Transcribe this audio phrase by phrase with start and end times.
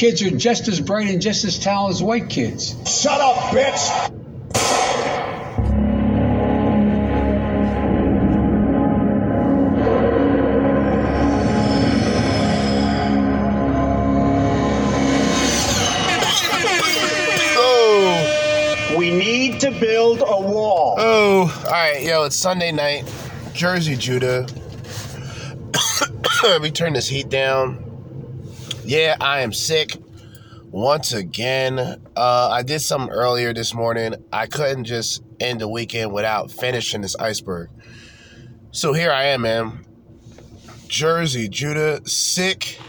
[0.00, 2.74] kids are just as bright and just as talented as white kids.
[2.90, 4.08] Shut up, bitch!
[17.62, 20.94] Oh, We need to build a wall.
[20.98, 21.62] oh.
[21.66, 23.04] All right, yo, it's Sunday night.
[23.52, 24.46] Jerzee Judah.
[26.62, 27.79] we turn this heat down.
[28.90, 29.96] Yeah, I am sick
[30.72, 31.78] once again.
[31.78, 34.16] Uh, I did something earlier this morning.
[34.32, 37.70] I couldn't just end the weekend without finishing this iceberg.
[38.72, 39.86] So here I am, man.
[40.88, 42.80] Jerzee Judah, sick.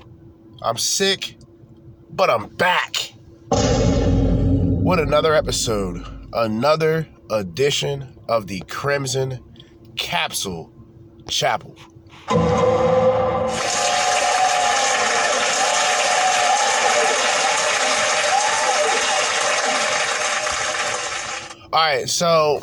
[0.64, 1.38] I'm sick,
[2.10, 3.14] but I'm back.
[3.52, 6.04] What another episode,
[6.34, 9.40] another edition of the Crimson
[9.98, 10.74] Capsule
[11.30, 11.78] Chapel.
[21.74, 22.62] All right, so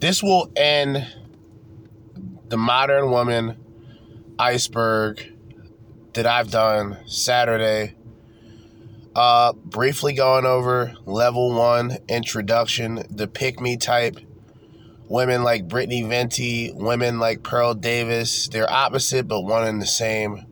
[0.00, 1.06] this will end
[2.48, 3.56] the modern woman
[4.36, 5.32] iceberg
[6.14, 7.94] that I've done Saturday.
[9.14, 14.16] Uh, briefly going over level one introduction, the pick me type.
[15.06, 18.48] Women like Brittany Venti, women like Pearl Davis.
[18.48, 20.46] They're opposite, but one and the same.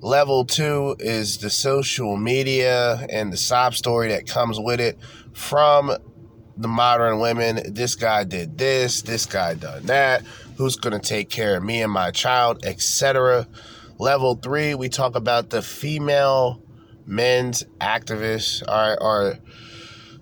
[0.00, 4.98] Level two is the social media and the sob story that comes with it
[5.34, 5.94] from
[6.56, 7.74] the modern women.
[7.74, 10.22] This guy did this, this guy done that.
[10.56, 13.46] Who's going to take care of me and my child, etc.
[13.98, 16.62] Level three, we talk about the female
[17.06, 19.38] men's activists, or, or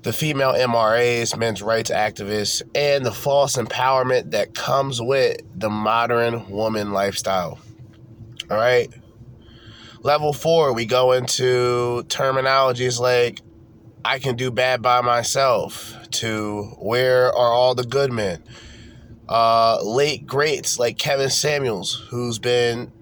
[0.03, 6.49] the female MRAs, men's rights activists, and the false empowerment that comes with the modern
[6.51, 7.59] woman lifestyle.
[8.51, 8.93] All right.
[10.03, 13.41] Level four, we go into terminologies like
[14.05, 18.45] I can do bad by myself, to where are all the good men?
[19.27, 22.93] Uh, late greats like Kevin Samuels, who's been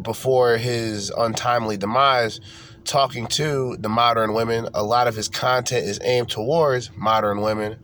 [0.00, 2.40] before his untimely demise
[2.84, 4.68] talking to the modern women.
[4.74, 7.76] A lot of his content is aimed towards modern women.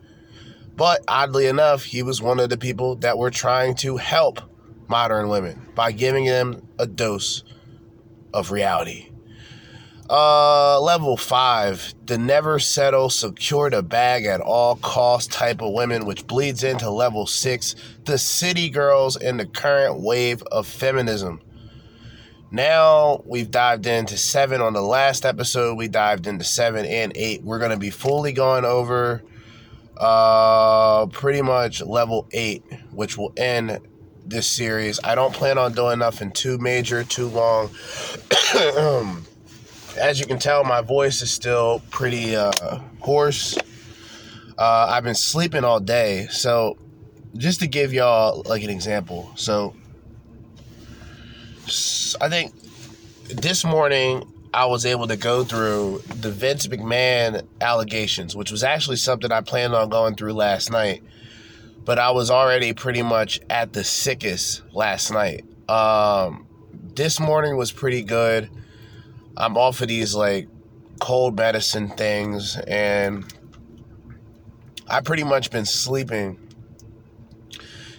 [0.77, 4.39] But oddly enough, he was one of the people that were trying to help
[4.87, 7.43] modern women by giving them a dose
[8.33, 9.09] of reality.
[10.07, 16.05] Uh, level five, the never settle, secure the bag at all cost type of women,
[16.05, 21.41] which bleeds into level six, the city girls in the current wave of feminism.
[22.51, 25.75] Now we've dived into seven on the last episode.
[25.75, 27.43] We dived into seven and eight.
[27.43, 29.23] We're going to be fully going over
[29.97, 33.79] uh, pretty much level eight, which will end
[34.23, 34.99] this series.
[35.03, 37.69] I don't plan on doing nothing too major, too long.
[39.97, 42.51] As you can tell, my voice is still pretty uh,
[42.99, 43.57] hoarse.
[44.57, 46.27] Uh, I've been sleeping all day.
[46.29, 46.77] So,
[47.37, 49.31] just to give y'all like an example.
[49.35, 49.73] So,
[52.19, 52.53] I think
[53.27, 58.97] this morning I was able to go through the Vince McMahon allegations, which was actually
[58.97, 61.03] something I planned on going through last night.
[61.85, 65.45] But I was already pretty much at the sickest last night.
[65.69, 66.47] Um,
[66.95, 68.49] this morning was pretty good.
[69.37, 70.47] I'm off of these like
[70.99, 73.25] cold medicine things, and
[74.87, 76.39] I pretty much been sleeping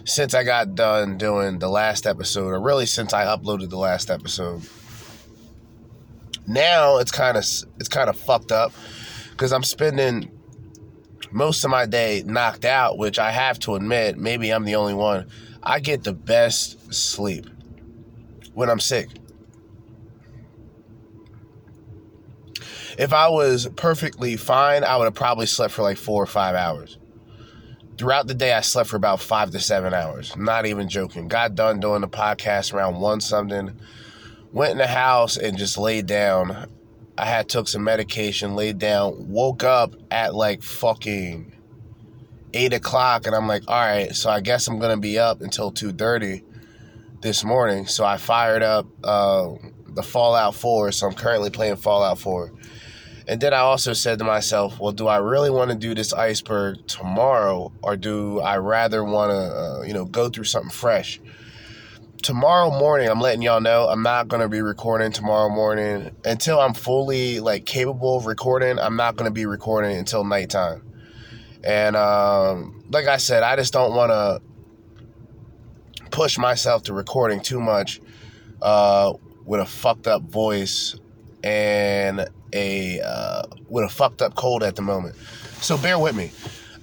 [0.04, 4.10] since I got done doing the last episode, or really since I uploaded the last
[4.10, 4.62] episode.
[6.46, 7.44] Now it's kind of
[7.78, 8.72] it's kind of fucked up
[9.30, 10.30] because I'm spending
[11.30, 14.94] most of my day knocked out, which I have to admit, maybe I'm the only
[14.94, 15.28] one.
[15.62, 17.46] I get the best sleep
[18.54, 19.08] when I'm sick.
[22.98, 26.54] If I was perfectly fine, I would have probably slept for like four or five
[26.54, 26.98] hours.
[27.98, 30.36] Throughout the day, I slept for about five to seven hours.
[30.36, 31.28] Not even joking.
[31.28, 33.78] Got done doing the podcast around one something.
[34.52, 36.70] Went in the house and just laid down.
[37.18, 41.52] I had took some medication, laid down, woke up at like fucking
[42.52, 45.70] eight o'clock, and I'm like, all right, so I guess I'm gonna be up until
[45.70, 46.42] two thirty
[47.22, 47.86] this morning.
[47.86, 49.52] So I fired up uh,
[49.96, 50.92] the Fallout 4.
[50.92, 52.52] So I'm currently playing Fallout 4.
[53.28, 56.12] And then I also said to myself, well, do I really want to do this
[56.12, 61.20] iceberg tomorrow, or do I rather want to, uh, you know, go through something fresh?
[62.22, 66.74] Tomorrow morning, I'm letting y'all know I'm not gonna be recording tomorrow morning until I'm
[66.74, 68.78] fully like capable of recording.
[68.78, 70.82] I'm not gonna be recording until nighttime.
[71.62, 74.40] And um, like I said, I just don't want to
[76.10, 78.00] push myself to recording too much
[78.62, 79.12] uh,
[79.44, 80.96] with a fucked up voice
[81.42, 85.14] and a uh, with a fucked up cold at the moment.
[85.60, 86.32] So bear with me.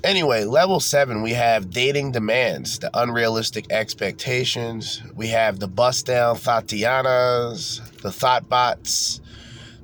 [0.04, 5.02] Anyway, level seven, we have dating demands, the unrealistic expectations.
[5.16, 9.22] We have the bust down Thotianas, the thought bots,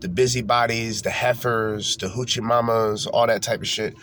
[0.01, 3.96] the busybodies, the heifers, the hoochie mamas, all that type of shit.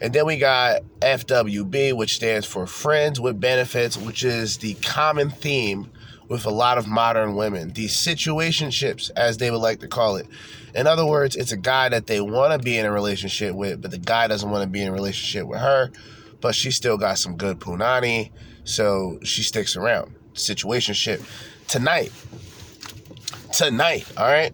[0.00, 5.30] And then we got FWB, which stands for Friends with Benefits, which is the common
[5.30, 5.90] theme
[6.28, 7.72] with a lot of modern women.
[7.72, 10.26] These situationships, as they would like to call it.
[10.74, 13.80] In other words, it's a guy that they want to be in a relationship with,
[13.80, 15.90] but the guy doesn't want to be in a relationship with her,
[16.40, 18.30] but she still got some good punani,
[18.64, 20.14] so she sticks around.
[20.34, 21.22] Situationship.
[21.68, 22.12] Tonight,
[23.52, 24.52] tonight, all right?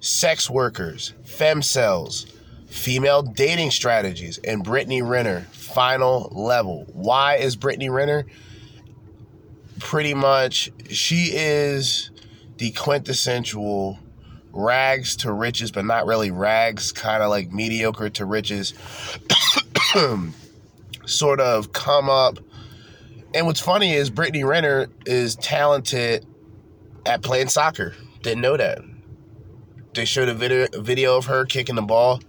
[0.00, 2.26] Sex workers, femcels,
[2.66, 6.84] female dating strategies, and Brittany Renner, final level.
[6.92, 8.26] Why is Brittany Renner?
[9.78, 12.10] Pretty much, she is
[12.58, 13.98] the quintessential
[14.54, 18.72] rags to riches, but not really rags, kind of like mediocre to riches,
[21.06, 22.38] sort of come up.
[23.34, 26.24] And what's funny is Brittany Renner is talented
[27.04, 27.94] at playing soccer.
[28.22, 28.78] Didn't know that.
[29.94, 32.20] They showed a video, a video of her kicking the ball.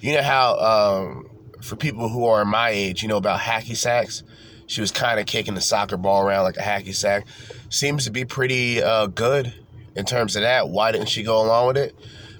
[0.00, 1.30] You know how, um,
[1.62, 4.22] for people who are my age, you know about hacky sacks?
[4.66, 7.26] She was kind of kicking the soccer ball around like a hacky sack.
[7.70, 9.54] Seems to be pretty uh, good
[9.96, 10.68] in terms of that.
[10.68, 11.94] Why didn't she go along with it?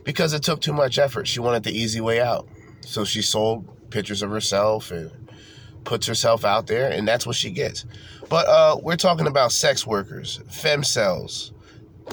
[0.05, 1.27] Because it took too much effort.
[1.27, 2.49] She wanted the easy way out.
[2.83, 5.11] So she sold pictures of herself and
[5.85, 7.85] puts herself out there, and that's what she gets.
[8.29, 11.53] But uh, we're talking about sex workers, femcels,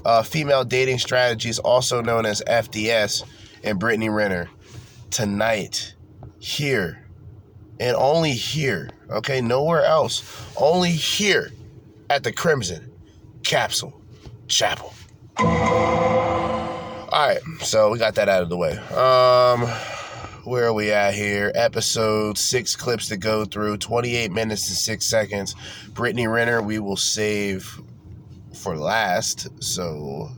[0.05, 3.23] uh, female dating strategies, also known as FDS,
[3.63, 4.49] and Brittany Renner.
[5.09, 5.93] Tonight,
[6.39, 7.05] here,
[7.79, 9.41] and only here, okay?
[9.41, 10.23] Nowhere else.
[10.57, 11.51] Only here
[12.09, 12.91] at the Crimson
[13.43, 14.01] Capsule
[14.47, 14.92] Chapel.
[15.37, 18.77] All right, so we got that out of the way.
[18.77, 19.67] Um,
[20.43, 21.51] where are we at here?
[21.55, 25.55] Episode six clips to go through, 28 minutes and six seconds.
[25.93, 27.79] Brittany Renner, we will save
[28.53, 29.47] for last.
[29.63, 30.29] So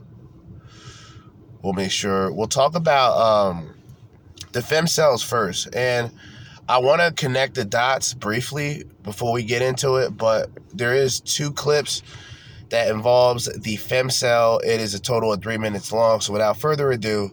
[1.62, 3.74] we'll make sure we'll talk about um,
[4.52, 5.74] the femcels first.
[5.74, 6.12] And
[6.68, 11.20] I want to connect the dots briefly before we get into it, but there is
[11.20, 12.02] two clips
[12.70, 14.62] that involves the femcel.
[14.64, 16.20] It is a total of three minutes long.
[16.20, 17.30] So without further ado,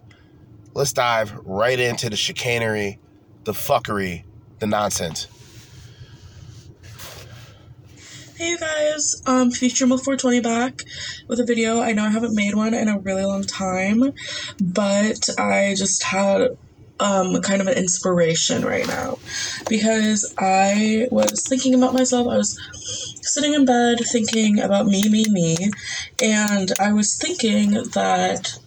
[0.74, 2.98] let's dive right into the chicanery,
[3.44, 4.24] the fuckery,
[4.58, 5.28] the nonsense.
[8.36, 10.82] Hey you guys, um, Future 420 back
[11.28, 11.80] with a video.
[11.80, 14.12] I know I haven't made one in a really long time,
[14.60, 16.56] but I just had
[17.00, 19.18] um, kind of an inspiration right now
[19.68, 22.28] because I was thinking about myself.
[22.28, 22.58] I was
[23.22, 25.56] sitting in bed thinking about me, me, me,
[26.22, 28.58] and I was thinking that,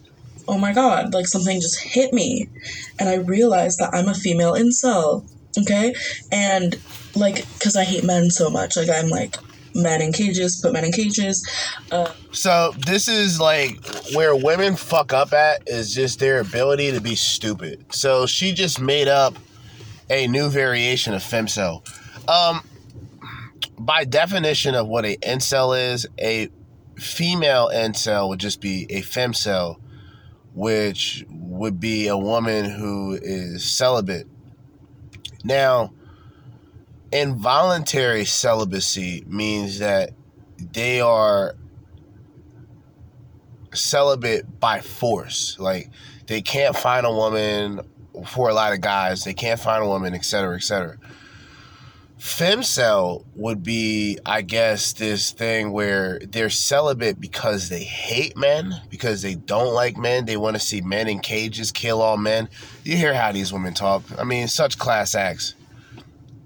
[0.48, 2.50] oh my god, like something just hit me,
[3.00, 5.26] and I realized that I'm a female incel,
[5.58, 5.94] okay?
[6.32, 6.80] And
[7.16, 9.38] like, because I hate men so much, like, I'm like,
[9.78, 11.48] men in cages, put men in cages.
[11.92, 13.80] Uh, So this is like
[14.14, 17.86] where women fuck up at is just their ability to be stupid.
[17.94, 19.36] So she just made up
[20.10, 21.88] a new variation of femcel.
[22.30, 22.62] Um,
[23.78, 26.50] by definition of what a incel is, a
[26.96, 29.78] female incel would just be a femcel,
[30.54, 34.28] which would be a woman who is celibate.
[35.44, 35.94] Now,
[37.12, 40.12] involuntary celibacy means that
[40.58, 41.56] they are
[43.74, 45.58] celibate by force.
[45.60, 45.90] Like
[46.28, 47.82] they can't find a woman
[48.26, 49.24] for a lot of guys.
[49.24, 50.98] They can't find a woman, etc., etc.
[52.20, 59.22] Femcel would be, I guess, this thing where they're celibate because they hate men, because
[59.22, 60.26] they don't like men.
[60.26, 62.50] They want to see men in cages kill all men.
[62.84, 64.02] You hear how these women talk.
[64.18, 65.54] I mean, such class acts.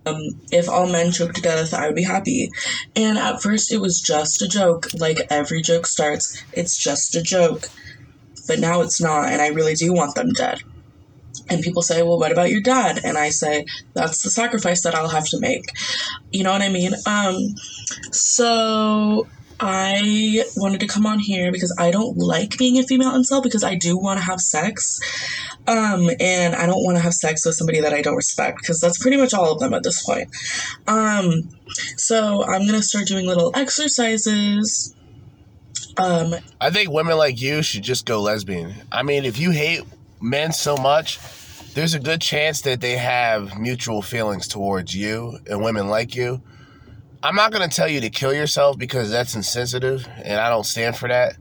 [0.05, 0.19] Um,
[0.51, 2.51] if all men choked to death, I would be happy.
[2.95, 4.87] And at first, it was just a joke.
[4.93, 7.69] Like every joke starts, it's just a joke.
[8.47, 10.63] But now it's not, and I really do want them dead.
[11.49, 13.01] And people say, well, what about your dad?
[13.03, 15.65] And I say, that's the sacrifice that I'll have to make.
[16.31, 16.93] You know what I mean?
[17.05, 17.55] Um,
[18.11, 19.27] so
[19.59, 23.63] I wanted to come on here because I don't like being a female incel because
[23.63, 24.99] I do want to have sex.
[25.71, 28.81] Um, and I don't want to have sex with somebody that I don't respect because
[28.81, 30.27] that's pretty much all of them at this point.
[30.85, 31.49] Um,
[31.95, 34.93] so I'm gonna start doing little exercises.
[35.95, 38.73] Um, I think women like you should just go lesbian.
[38.91, 39.83] I mean, if you hate
[40.19, 41.19] men so much,
[41.73, 46.41] there's a good chance that they have mutual feelings towards you and women like you.
[47.23, 50.65] I'm not going to tell you to kill yourself because that's insensitive and I don't
[50.65, 51.35] stand for that.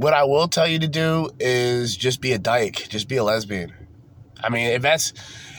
[0.00, 3.22] What I will tell you to do is just be a dyke, just be a
[3.22, 3.74] lesbian.
[4.42, 5.12] I mean, if that's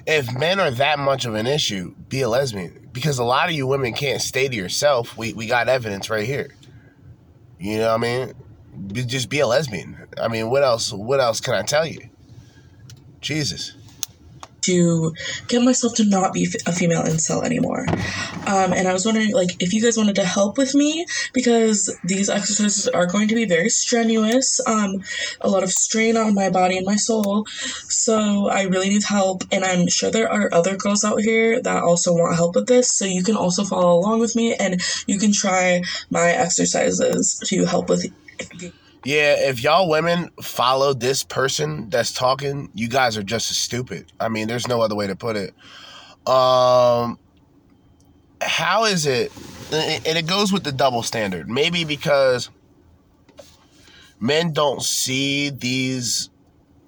[0.08, 3.56] if men are that much of an issue, be a lesbian because a lot of
[3.56, 5.16] you women can't stay to yourself.
[5.16, 6.56] We we got evidence right here.
[7.60, 8.34] You know what I mean?
[8.88, 10.08] Be, just be a lesbian.
[10.20, 10.92] I mean, what else?
[10.92, 12.10] What else can I tell you?
[13.20, 13.76] Jesus.
[14.62, 15.14] To
[15.48, 17.86] get myself to not be a female incel anymore.
[18.48, 21.96] Um, and I was wondering, like, if you guys wanted to help with me because
[22.04, 25.04] these exercises are going to be very strenuous, um,
[25.42, 27.46] a lot of strain on my body and my soul.
[27.88, 31.84] So I really need help, and I'm sure there are other girls out here that
[31.84, 32.94] also want help with this.
[32.94, 37.66] So you can also follow along with me, and you can try my exercises to
[37.66, 38.06] help with.
[39.04, 44.12] Yeah, if y'all women follow this person that's talking, you guys are just as stupid.
[44.20, 45.56] I mean, there's no other way to put it.
[46.28, 47.18] Um,
[48.42, 49.32] how is it?
[49.72, 51.50] And it goes with the double standard.
[51.50, 52.52] Maybe because
[54.20, 56.30] men don't see these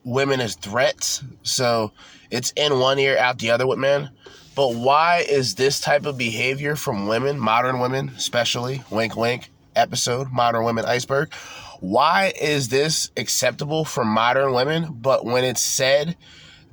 [0.04, 1.94] women as threats, so
[2.30, 4.12] it's in one ear, out the other with men.
[4.56, 10.32] But why is this type of behavior from women, modern women, especially, wink, wink, episode,
[10.32, 11.34] Modern Women Iceberg?
[11.84, 14.94] Why is this acceptable for modern women?
[15.02, 16.16] But when it's said,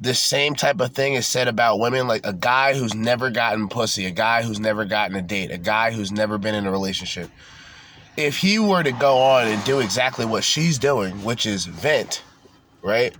[0.01, 3.69] the same type of thing is said about women, like a guy who's never gotten
[3.69, 6.71] pussy, a guy who's never gotten a date, a guy who's never been in a
[6.71, 7.29] relationship.
[8.17, 12.23] If he were to go on and do exactly what she's doing, which is vent,
[12.81, 13.13] right?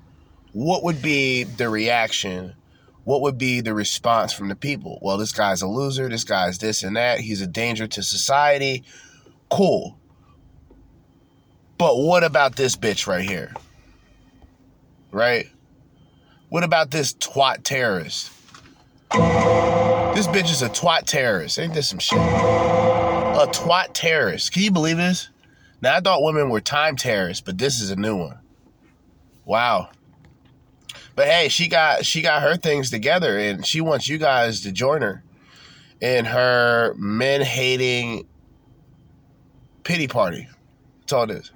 [0.53, 2.55] What would be the reaction?
[3.03, 5.01] What would be the response from the people?
[5.03, 6.09] Well, this guy's a loser.
[6.09, 7.19] This guy's this and that.
[7.19, 8.85] He's a danger to society.
[9.51, 9.97] Cool.
[11.81, 13.55] But what about this bitch right here?
[15.13, 15.49] Right?
[16.51, 18.31] What about this twat terrorist?
[19.11, 21.59] This bitch is a twat terrorist.
[21.59, 22.19] Ain't this some shit?
[22.19, 24.53] A twat terrorist.
[24.53, 25.31] Can you believe this?
[25.81, 28.39] Now, I thought women were time terrorists, but this is a new one.
[29.47, 29.89] Wow.
[31.17, 34.73] But hey, she got she got her things together and she wants you guys to
[34.73, 35.23] join her
[36.03, 38.29] in her men hating
[39.83, 40.47] pity party.
[41.01, 41.53] That's all it is.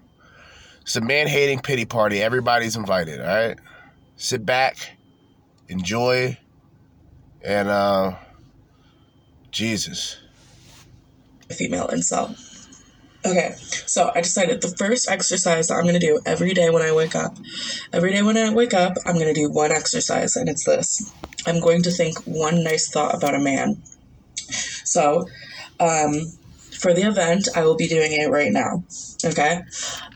[0.84, 2.22] It's a man hating pity party.
[2.22, 3.58] Everybody's invited, all right?
[4.16, 4.96] Sit back,
[5.68, 6.38] enjoy,
[7.42, 8.16] and uh
[9.50, 10.18] Jesus.
[11.50, 12.38] female incel.
[13.26, 16.92] Okay, so I decided the first exercise that I'm gonna do every day when I
[16.92, 17.34] wake up,
[17.90, 21.10] every day when I wake up, I'm gonna do one exercise, and it's this.
[21.46, 23.82] I'm going to think one nice thought about a man.
[24.84, 25.26] So,
[25.80, 26.12] um,
[26.84, 28.84] for the event, I will be doing it right now.
[29.24, 29.62] Okay?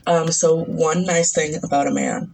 [0.05, 2.31] Um, so, one nice thing about a man.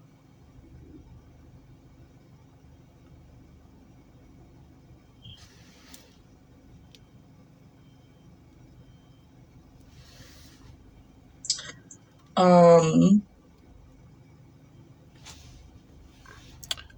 [12.35, 13.23] Um,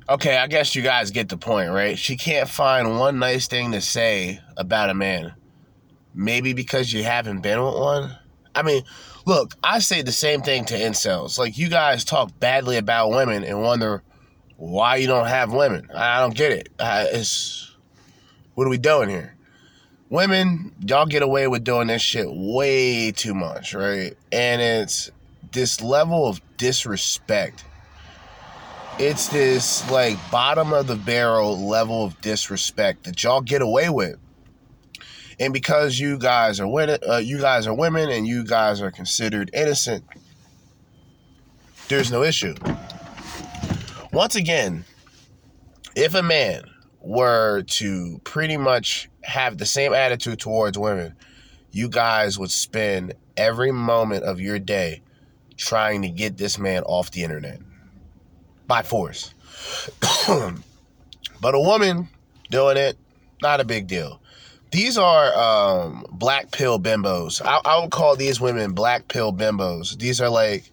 [0.09, 1.99] Okay, I guess you guys get the point, right?
[1.99, 5.33] She can't find one nice thing to say about a man.
[6.17, 8.17] Maybe because you haven't been with one.
[8.55, 8.83] I mean,
[9.25, 11.37] look, I say the same thing to incels.
[11.37, 14.01] Like, you guys talk badly about women and wonder
[14.55, 15.89] why you don't have women.
[15.93, 16.69] I don't get it.
[16.79, 17.75] It's
[18.55, 19.35] what are we doing here?
[20.09, 24.15] Women, y'all get away with doing this shit way too much, right?
[24.31, 25.11] And it's
[25.51, 27.63] this level of disrespect
[28.99, 34.17] it's this like bottom of the barrel level of disrespect that y'all get away with.
[35.39, 38.91] And because you guys are women, uh, you guys are women, and you guys are
[38.91, 40.03] considered innocent,
[41.89, 42.55] there's no issue.
[44.11, 44.83] Once again,
[45.95, 46.63] if a man
[47.01, 51.15] were to pretty much have the same attitude towards women,
[51.71, 55.01] you guys would spend every moment of your day
[55.55, 57.59] trying to get this man off the internet
[58.67, 59.33] by force.
[60.27, 62.09] but a woman
[62.49, 62.97] doing it,
[63.41, 64.19] not a big deal.
[64.71, 67.41] These are um, black pill bimbos.
[67.43, 69.97] I, I would call these women black pill bimbos.
[69.97, 70.71] These are like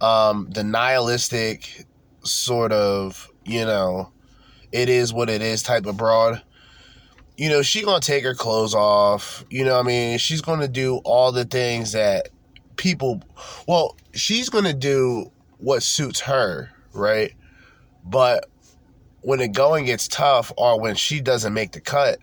[0.00, 1.84] um, the nihilistic
[2.22, 4.10] sort of, you know,
[4.72, 6.42] it is what it is type of broad.
[7.36, 9.44] You know, she gonna take her clothes off.
[9.50, 12.30] You know, what I mean, she's gonna do all the things that
[12.76, 13.22] people.
[13.68, 17.32] Well, she's gonna do what suits her right?
[18.04, 18.48] But
[19.20, 22.18] when the going gets tough or when she doesn't make the cut,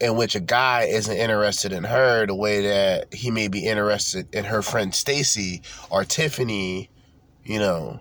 [0.00, 4.32] in which a guy isn't interested in her the way that he may be interested
[4.34, 6.90] in her friend Stacy or Tiffany,
[7.44, 8.00] you know,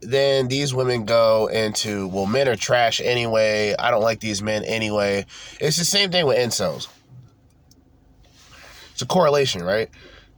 [0.00, 3.74] then these women go into, well, men are trash anyway.
[3.78, 5.26] I don't like these men anyway.
[5.60, 6.88] It's the same thing with incels.
[8.92, 9.90] It's a correlation, right?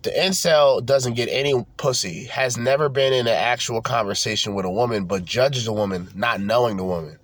[0.04, 4.70] the incel doesn't get any pussy, has never been in an actual conversation with a
[4.70, 7.18] woman, but judges a woman not knowing the woman.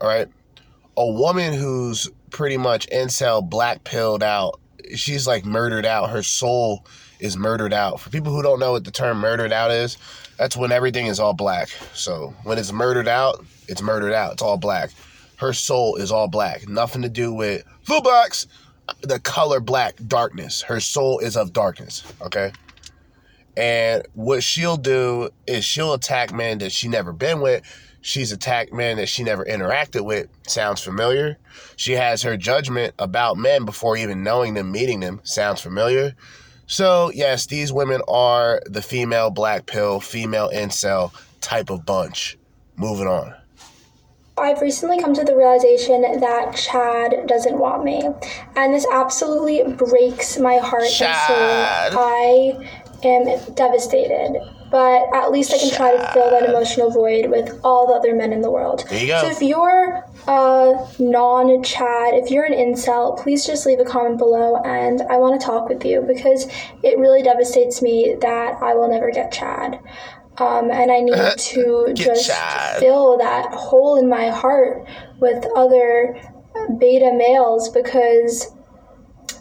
[0.00, 0.28] All right.
[0.96, 4.60] A woman who's pretty much incel black pilled out,
[4.96, 6.10] she's like murdered out.
[6.10, 6.84] Her soul
[7.20, 8.00] is murdered out.
[8.00, 9.96] For people who don't know what the term murdered out is,
[10.36, 11.68] that's when everything is all black.
[11.94, 14.32] So when it's murdered out, it's murdered out.
[14.32, 14.90] It's all black.
[15.36, 16.68] Her soul is all black.
[16.68, 18.48] Nothing to do with full blacks
[19.02, 20.60] the color black darkness.
[20.62, 22.02] Her soul is of darkness.
[22.20, 22.52] Okay.
[23.56, 27.62] And what she'll do is she'll attack men that she never been with.
[28.06, 30.28] She's attacked men that she never interacted with.
[30.46, 31.38] Sounds familiar.
[31.76, 35.22] She has her judgment about men before even knowing them, meeting them.
[35.24, 36.14] Sounds familiar.
[36.66, 42.36] So, yes, these women are the female black pill, female incel type of bunch.
[42.76, 43.34] Moving on.
[44.36, 48.06] I've recently come to the realization that Chad doesn't want me.
[48.54, 51.88] And this absolutely breaks my heart Chad.
[51.88, 52.02] and soul.
[52.04, 52.68] I
[53.02, 54.42] am devastated.
[54.74, 58.12] But at least I can try to fill that emotional void with all the other
[58.12, 58.82] men in the world.
[58.90, 59.20] There you go.
[59.20, 64.18] So if you're a non Chad, if you're an incel, please just leave a comment
[64.18, 66.48] below and I want to talk with you because
[66.82, 69.78] it really devastates me that I will never get Chad.
[70.38, 72.80] Um, and I need to just Chad.
[72.80, 74.88] fill that hole in my heart
[75.20, 76.20] with other
[76.80, 78.50] beta males because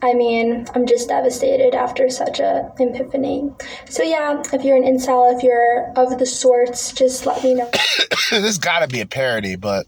[0.04, 3.50] I mean, I'm just devastated after such a epiphany.
[3.90, 7.72] So yeah, if you're an incel, if you're of the sorts, just let me know.
[8.30, 9.86] this gotta be a parody, but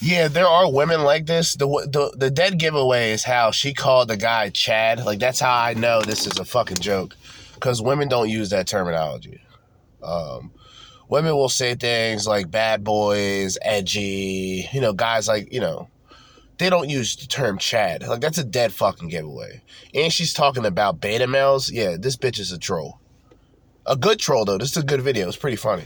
[0.00, 1.56] yeah, there are women like this.
[1.56, 5.04] The, the the dead giveaway is how she called the guy Chad.
[5.04, 7.16] Like that's how I know this is a fucking joke,
[7.54, 9.40] because women don't use that terminology.
[10.00, 10.52] Um,
[11.08, 15.88] women will say things like bad boys, edgy, you know, guys like you know.
[16.58, 18.06] They don't use the term Chad.
[18.06, 19.62] Like that's a dead fucking giveaway.
[19.94, 21.70] And she's talking about beta males.
[21.70, 23.00] Yeah, this bitch is a troll.
[23.86, 24.58] A good troll though.
[24.58, 25.28] This is a good video.
[25.28, 25.84] It's pretty funny.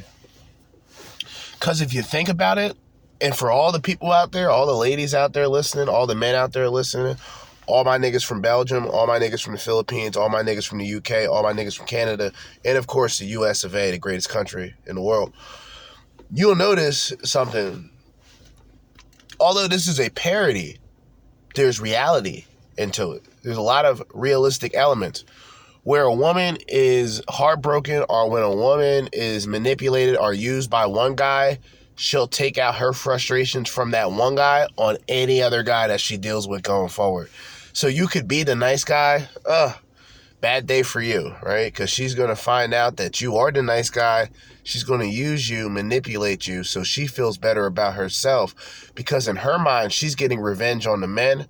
[1.61, 2.76] Cause if you think about it,
[3.20, 6.14] and for all the people out there, all the ladies out there listening, all the
[6.14, 7.16] men out there listening,
[7.66, 10.78] all my niggas from Belgium, all my niggas from the Philippines, all my niggas from
[10.78, 12.33] the UK, all my niggas from Canada,
[12.64, 15.33] and of course the US of A, the greatest country in the world.
[16.33, 17.90] You'll notice something.
[19.40, 20.79] Although this is a parody,
[21.55, 22.44] there's reality
[22.77, 23.22] into it.
[23.42, 25.24] There's a lot of realistic elements.
[25.85, 31.14] Where a woman is heartbroken or when a woman is manipulated or used by one
[31.14, 31.61] guy,
[31.96, 36.16] she'll take out her frustrations from that one guy on any other guy that she
[36.16, 37.31] deals with going forward.
[37.72, 39.72] So you could be the nice guy, uh,
[40.40, 41.72] bad day for you, right?
[41.72, 44.31] Because she's going to find out that you are the nice guy.
[44.68, 48.92] She's going to use you, manipulate you, so she feels better about herself.
[48.94, 51.46] Because in her mind, she's getting revenge on the men,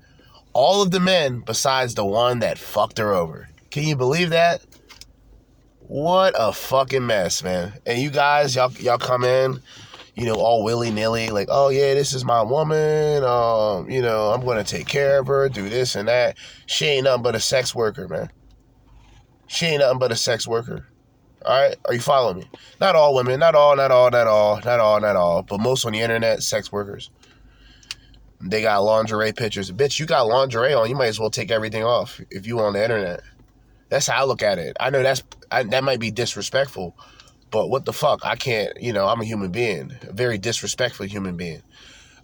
[0.53, 3.49] all of the men besides the one that fucked her over.
[3.73, 4.65] Can you believe that?
[5.81, 7.73] What a fucking mess, man.
[7.85, 9.63] And you guys, y'all, y'all come in,
[10.15, 13.25] you know, all willy nilly, like, oh yeah, this is my woman.
[13.25, 16.37] Um, you know, I'm gonna take care of her, do this and that.
[16.67, 18.31] She ain't nothing but a sex worker, man.
[19.49, 20.87] She ain't nothing but a sex worker.
[21.45, 22.51] All right, are you following me?
[22.81, 25.85] Not all women, not all, not all, not all, not all, not all, but most
[25.87, 27.11] on the internet, sex workers.
[28.41, 29.71] They got lingerie pictures.
[29.71, 30.89] Bitch, you got lingerie on.
[30.89, 33.21] You might as well take everything off if you on the internet.
[33.89, 34.77] That's how I look at it.
[34.79, 36.97] I know that's I, that might be disrespectful,
[37.51, 38.25] but what the fuck?
[38.25, 38.81] I can't.
[38.81, 41.63] You know, I'm a human being, a very disrespectful human being.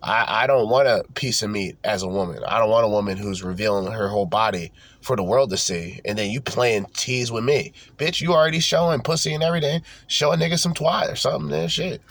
[0.03, 2.42] I, I don't want a piece of meat as a woman.
[2.46, 4.72] I don't want a woman who's revealing her whole body
[5.04, 8.20] for the world to see, and then you playing tease with me, bitch.
[8.20, 9.82] You already showing pussy and everything.
[10.06, 11.50] Show a nigga some twat or something.
[11.50, 12.02] Then shit.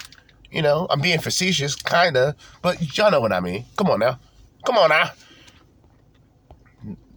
[0.51, 3.65] You know, I'm being facetious, kinda, but y'all know what I mean.
[3.75, 4.19] Come on now,
[4.65, 5.11] come on now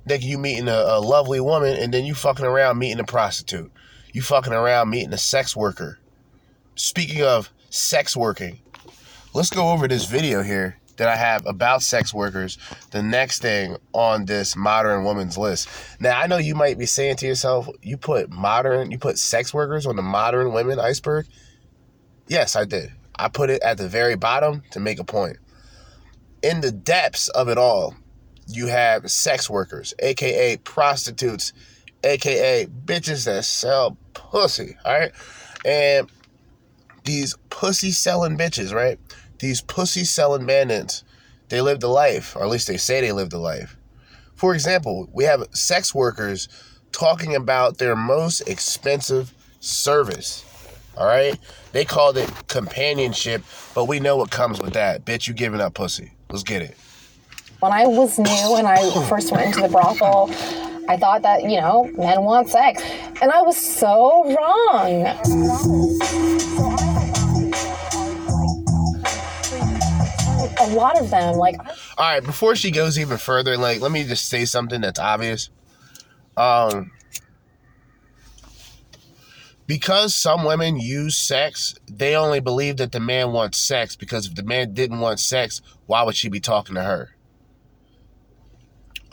[0.08, 3.70] nigga, you meeting a, a lovely woman and then you fucking around meeting a prostitute.
[4.12, 5.98] You fucking around meeting a sex worker.
[6.76, 8.60] Speaking of sex working,
[9.34, 12.58] let's go over this video here that I have about sex workers,
[12.90, 15.68] the next thing on this modern woman's list.
[16.00, 19.52] Now, I know you might be saying to yourself, you put modern, you put sex
[19.52, 21.26] workers on the modern women iceberg.
[22.28, 22.92] Yes, I did.
[23.18, 25.38] I put it at the very bottom to make a point.
[26.42, 27.94] In the depths of it all,
[28.46, 31.52] you have sex workers, aka prostitutes,
[32.04, 35.12] aka bitches that sell pussy, all right?
[35.64, 36.10] And
[37.04, 38.98] these pussy selling bitches, right?
[39.38, 41.04] These pussy selling bandits,
[41.48, 43.76] they live the life, or at least they say they live the life.
[44.34, 46.48] For example, we have sex workers
[46.92, 50.44] talking about their most expensive service.
[50.96, 51.38] All right?
[51.72, 53.42] They called it companionship,
[53.74, 55.04] but we know what comes with that.
[55.04, 56.12] Bitch, you giving up pussy.
[56.30, 56.76] Let's get it.
[57.60, 60.30] When I was new and I first went into the brothel,
[60.88, 62.82] I thought that, you know, men want sex.
[63.20, 66.45] And I was so wrong.
[70.66, 74.04] A lot of them, like, All right, before she goes even further, like, let me
[74.04, 75.50] just say something that's obvious.
[76.36, 76.90] Um,
[79.66, 84.34] because some women use sex, they only believe that the man wants sex because if
[84.34, 87.10] the man didn't want sex, why would she be talking to her?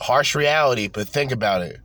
[0.00, 1.80] Harsh reality, but think about it.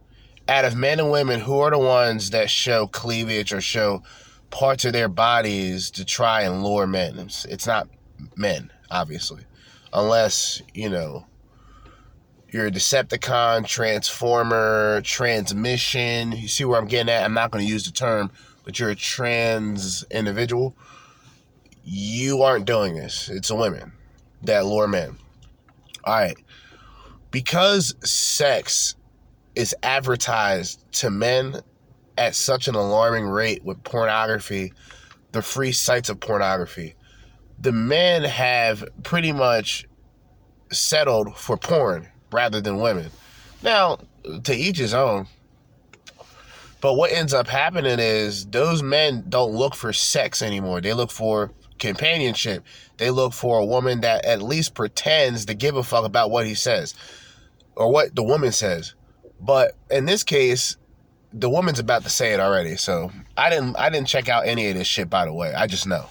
[0.48, 4.04] Out of men and women, who are the ones that show cleavage or show
[4.50, 7.18] parts of their bodies to try and lure men?
[7.20, 7.88] It's, it's not
[8.36, 9.44] men, obviously.
[9.94, 11.26] Unless, you know,
[12.52, 16.32] you're a Decepticon, Transformer, Transmission.
[16.32, 17.24] You see where I'm getting at?
[17.24, 18.32] I'm not going to use the term,
[18.64, 20.76] but you're a trans individual.
[21.84, 23.30] You aren't doing this.
[23.30, 23.94] It's women
[24.44, 25.18] that lure men.
[26.04, 26.38] All right.
[27.32, 28.96] Because sex
[29.56, 31.62] is advertised to men
[32.18, 34.74] at such an alarming rate with pornography,
[35.32, 36.96] the free sites of pornography,
[37.62, 39.86] the men have pretty much
[40.72, 43.10] settled for porn rather than women.
[43.62, 44.00] Now,
[44.44, 45.28] to each his own.
[46.82, 50.80] But what ends up happening is those men don't look for sex anymore.
[50.80, 52.64] They look for companionship.
[52.98, 56.46] They look for a woman that at least pretends to give a fuck about what
[56.46, 56.96] he says
[57.76, 58.96] or what the woman says.
[59.42, 60.78] But in this case,
[61.34, 62.78] the woman's about to say it already.
[62.78, 65.54] So I didn't I didn't check out any of this shit by the way.
[65.54, 66.08] I just know.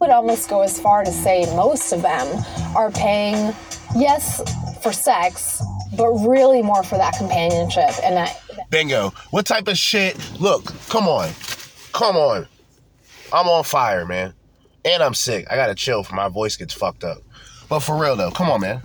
[0.00, 2.44] Would almost go as far to say most of them
[2.76, 3.52] are paying,
[3.96, 4.40] yes,
[4.82, 5.62] for sex,
[5.96, 7.90] but really more for that companionship.
[8.02, 9.12] And that, Bingo.
[9.30, 10.16] What type of shit?
[10.40, 11.30] Look, come on.
[11.92, 12.46] Come on.
[13.32, 14.34] I'm on fire, man.
[14.84, 15.46] And I'm sick.
[15.50, 17.18] I gotta chill for my voice gets fucked up.
[17.68, 18.82] But for real though, come on, man.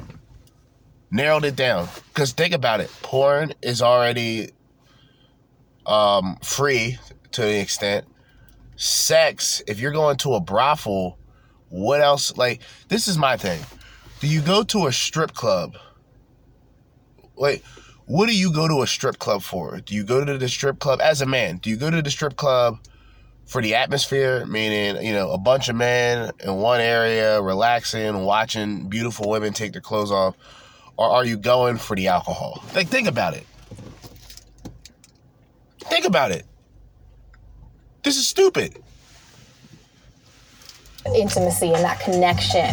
[1.12, 1.88] Narrowed it down.
[2.13, 2.91] Cause think about it.
[3.02, 4.49] Porn is already
[5.86, 6.97] um free
[7.32, 8.06] to the extent.
[8.75, 11.17] Sex, if you're going to a brothel,
[11.69, 12.38] what else?
[12.38, 13.62] Like, this is my thing.
[14.19, 15.75] Do you go to a strip club?
[17.36, 17.63] Like,
[18.05, 19.79] what do you go to a strip club for?
[19.79, 21.57] Do you go to the strip club as a man?
[21.57, 22.79] Do you go to the strip club
[23.45, 28.88] for the atmosphere, meaning, you know, a bunch of men in one area relaxing, watching
[28.88, 30.36] beautiful women take their clothes off?
[30.95, 32.63] Or are you going for the alcohol?
[32.75, 33.45] Like, think about it.
[35.79, 36.45] Think about it.
[38.03, 38.75] This is stupid.
[41.15, 42.69] intimacy and that connection.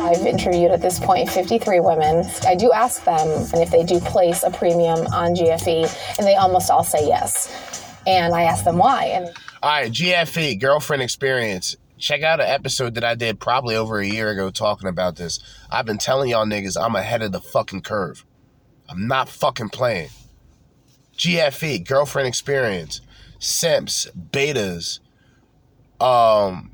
[0.00, 2.24] I've interviewed at this point 53 women.
[2.46, 6.36] I do ask them and if they do place a premium on GFE, and they
[6.36, 7.52] almost all say yes.
[8.06, 9.06] And I ask them why.
[9.06, 9.28] And
[9.66, 11.74] All right, GFE, girlfriend experience.
[11.98, 15.40] Check out an episode that I did probably over a year ago talking about this.
[15.68, 18.24] I've been telling y'all niggas I'm ahead of the fucking curve.
[18.88, 20.10] I'm not fucking playing.
[21.18, 23.00] GFE, girlfriend experience,
[23.40, 25.00] simps, betas,
[26.00, 26.70] um,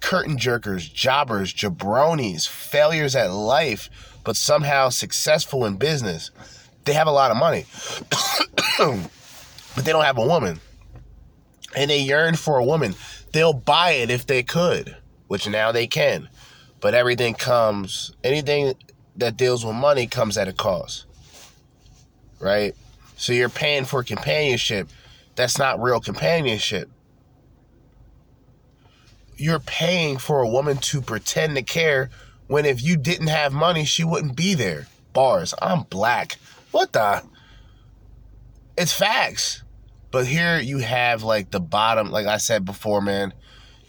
[0.00, 3.88] curtain jerkers, jobbers, jabronis, failures at life,
[4.22, 6.30] but somehow successful in business.
[6.84, 7.64] They have a lot of money,
[8.78, 10.60] but they don't have a woman
[11.76, 12.94] and they yearn for a woman,
[13.32, 14.96] they'll buy it if they could,
[15.28, 16.28] which now they can.
[16.80, 18.74] But everything comes, anything
[19.16, 21.06] that deals with money comes at a cost,
[22.40, 22.74] right?
[23.16, 24.88] So you're paying for companionship.
[25.34, 26.90] That's not real companionship.
[29.36, 32.10] You're paying for a woman to pretend to care
[32.46, 34.86] when if you didn't have money, she wouldn't be there.
[35.12, 35.54] Bars.
[35.60, 36.36] I'm black.
[36.70, 37.22] What the?
[38.76, 39.63] It's facts.
[40.14, 43.34] But here you have like the bottom, like I said before, man.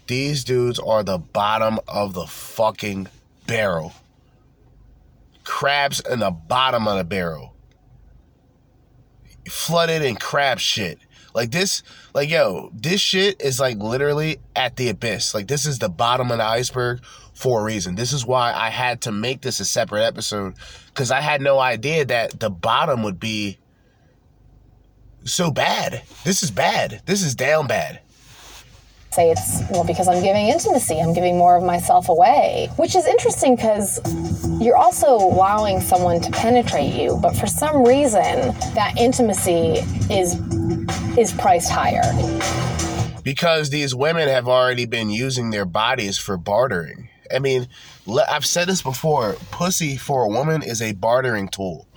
[0.08, 3.06] These dudes are the bottom of the fucking
[3.46, 3.92] barrel.
[5.44, 7.54] Crabs in the bottom of the barrel.
[9.48, 10.98] Flooded in crab shit.
[11.32, 15.32] Like this, like yo, this shit is like literally at the abyss.
[15.32, 17.94] Like this is the bottom of the iceberg for a reason.
[17.94, 20.54] This is why I had to make this a separate episode
[20.88, 23.58] because I had no idea that the bottom would be
[25.26, 26.02] so bad.
[26.24, 27.02] This is bad.
[27.06, 28.00] This is down bad.
[29.12, 33.06] say it's well because I'm giving intimacy, I'm giving more of myself away, which is
[33.06, 34.00] interesting because
[34.60, 40.34] you're also allowing someone to penetrate you, but for some reason that intimacy is
[41.18, 42.02] is priced higher.
[43.22, 47.08] because these women have already been using their bodies for bartering.
[47.34, 47.66] I mean,
[48.28, 49.34] I've said this before.
[49.50, 51.88] Pussy for a woman is a bartering tool.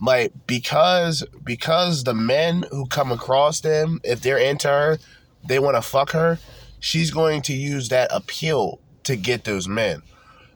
[0.00, 4.98] Like because because the men who come across them, if they're into her,
[5.46, 6.38] they want to fuck her.
[6.78, 10.02] She's going to use that appeal to get those men.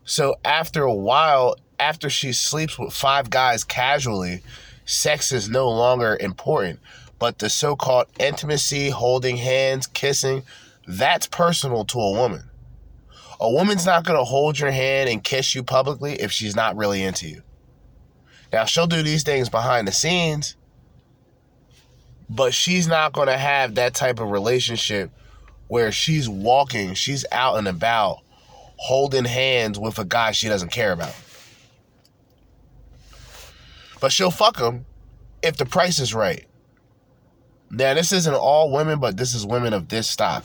[0.05, 4.43] So after a while, after she sleeps with five guys casually,
[4.85, 6.81] sex is no longer important.
[7.19, 10.43] But the so called intimacy, holding hands, kissing,
[10.87, 12.45] that's personal to a woman.
[13.41, 16.77] A woman's not going to hold your hand and kiss you publicly if she's not
[16.77, 17.43] really into you.
[18.55, 20.55] Now, she'll do these things behind the scenes,
[22.31, 25.11] but she's not going to have that type of relationship
[25.67, 28.21] where she's walking, she's out and about,
[28.77, 31.17] holding hands with a guy she doesn't care about.
[34.01, 34.87] But she'll fuck him
[35.43, 36.47] if the price is right.
[37.73, 40.45] Now, this isn't all women, but this is women of this stock.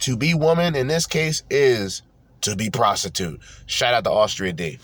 [0.00, 2.00] To be woman in this case is
[2.40, 3.42] to be prostitute.
[3.66, 4.78] Shout out to Austria D.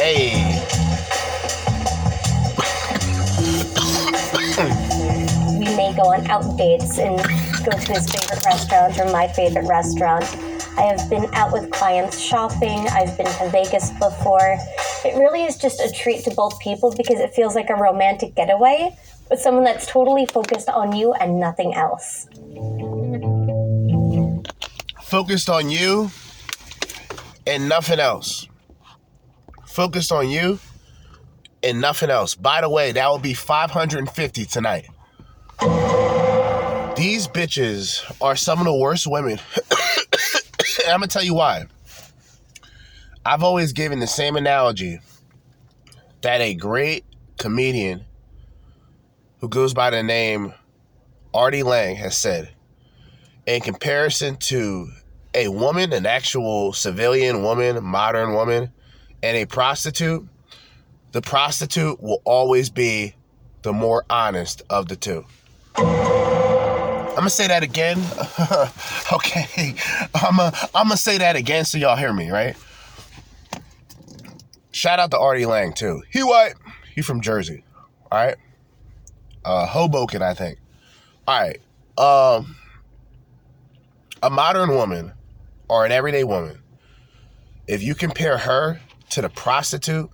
[0.00, 0.32] Hey.
[5.58, 7.18] we may go on out dates and
[7.62, 10.24] go to his favorite restaurant or my favorite restaurant.
[10.78, 12.88] I have been out with clients shopping.
[12.88, 14.56] I've been to Vegas before.
[15.04, 18.34] It really is just a treat to both people because it feels like a romantic
[18.34, 18.96] getaway
[19.28, 22.26] with someone that's totally focused on you and nothing else.
[25.10, 26.08] Focused on you
[27.44, 28.46] and nothing else.
[29.66, 30.60] Focused on you
[31.64, 32.36] and nothing else.
[32.36, 34.86] By the way, that will be 550 tonight.
[36.96, 39.40] These bitches are some of the worst women.
[40.86, 41.64] I'm gonna tell you why.
[43.26, 45.00] I've always given the same analogy
[46.22, 47.04] that a great
[47.36, 48.04] comedian
[49.40, 50.54] who goes by the name
[51.34, 52.50] Artie Lange has said.
[53.46, 54.88] In comparison to
[55.34, 58.70] a woman, an actual civilian woman, modern woman,
[59.22, 60.26] and a prostitute,
[61.12, 63.14] the prostitute will always be
[63.62, 65.24] the more honest of the two.
[65.76, 67.98] I'm gonna say that again.
[69.12, 69.74] okay,
[70.14, 72.56] I'm gonna I'm gonna say that again so y'all hear me, right?
[74.72, 76.02] Shout out to Artie Lange too.
[76.10, 76.54] He white.
[76.94, 77.64] He from Jersey.
[78.10, 78.36] All right.
[79.44, 80.58] Uh, Hoboken, I think.
[81.26, 81.60] All right.
[81.98, 82.56] Um,
[84.22, 85.12] a modern woman
[85.70, 86.58] or an everyday woman,
[87.68, 90.10] if you compare her to the prostitute,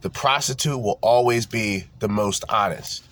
[0.00, 3.04] the prostitute will always be the most honest.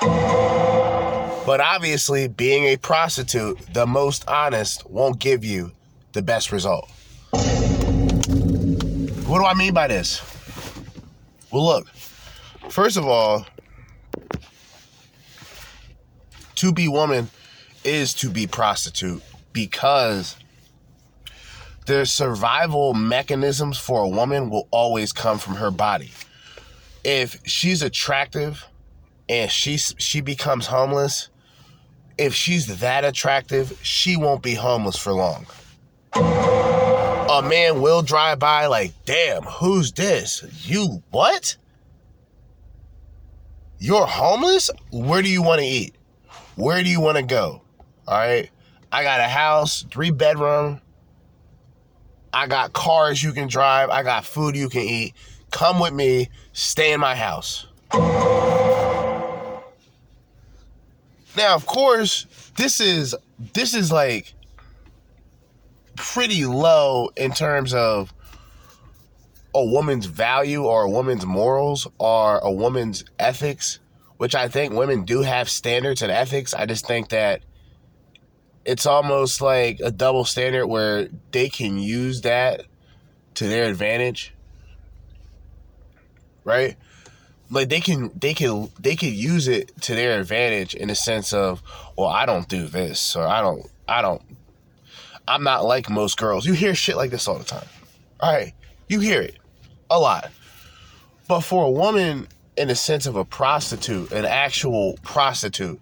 [0.00, 5.72] But obviously, being a prostitute, the most honest won't give you
[6.12, 6.90] the best result.
[9.26, 10.20] What do I mean by this?
[11.50, 11.88] Well, look,
[12.68, 13.46] first of all,
[16.56, 17.30] to be woman
[17.82, 19.22] is to be prostitute
[19.54, 20.36] because
[21.86, 26.10] the survival mechanisms for a woman will always come from her body.
[27.04, 28.66] If she's attractive
[29.28, 31.28] and she she becomes homeless,
[32.16, 35.46] if she's that attractive, she won't be homeless for long.
[36.14, 40.44] A man will drive by like, "Damn, who's this?
[40.64, 41.56] You what?
[43.78, 44.70] You're homeless?
[44.90, 45.94] Where do you want to eat?
[46.54, 47.62] Where do you want to go?"
[48.06, 48.48] All right?
[48.92, 50.80] I got a house, three bedroom.
[52.34, 53.90] I got cars you can drive.
[53.90, 55.14] I got food you can eat.
[55.52, 56.30] Come with me.
[56.52, 57.66] Stay in my house.
[61.36, 62.26] Now, of course,
[62.56, 63.14] this is
[63.52, 64.34] this is like
[65.96, 68.12] pretty low in terms of
[69.54, 73.78] a woman's value or a woman's morals or a woman's ethics,
[74.16, 76.52] which I think women do have standards and ethics.
[76.52, 77.42] I just think that
[78.64, 82.62] it's almost like a double standard where they can use that
[83.34, 84.32] to their advantage.
[86.44, 86.76] Right?
[87.50, 91.32] Like they can they can they can use it to their advantage in the sense
[91.32, 91.62] of,
[91.96, 94.22] well, I don't do this or I don't I don't
[95.26, 96.46] I'm not like most girls.
[96.46, 97.66] You hear shit like this all the time.
[98.20, 98.52] All right?
[98.88, 99.36] You hear it
[99.90, 100.30] a lot.
[101.28, 105.80] But for a woman in the sense of a prostitute, an actual prostitute,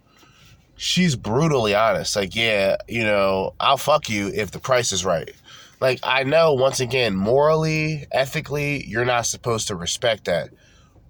[0.82, 2.16] she's brutally honest.
[2.16, 5.32] Like, yeah, you know, I'll fuck you if the price is right.
[5.80, 10.50] Like, I know, once again, morally, ethically, you're not supposed to respect that.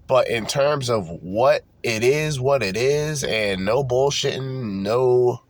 [0.07, 5.43] But in terms of what it is, what it is, and no bullshitting, no,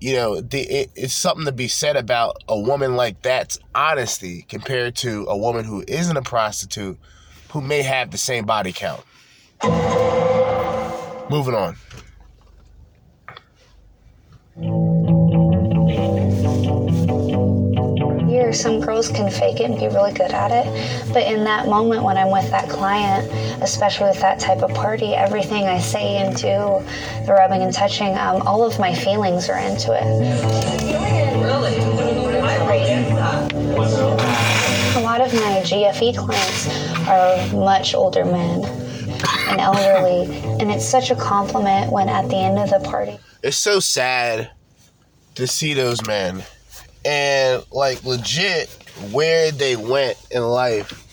[0.00, 4.42] you know, the, it, it's something to be said about a woman like that's honesty
[4.48, 6.98] compared to a woman who isn't a prostitute
[7.50, 9.02] who may have the same body count.
[11.28, 11.76] Moving on.
[18.28, 21.12] Here, some girls can fake it and be really good at it.
[21.14, 23.30] But in that moment when I'm with that client,
[23.62, 26.84] especially with that type of party, everything I say and do,
[27.26, 30.04] the rubbing and touching, um, all of my feelings are into it.
[34.96, 36.68] A lot of my GFE clients
[37.08, 38.62] are much older men
[39.48, 40.26] and elderly,
[40.60, 44.50] and it's such a compliment when at the end of the party, it's so sad
[45.34, 46.42] to see those men.
[47.04, 48.68] And like legit
[49.10, 51.06] where they went in life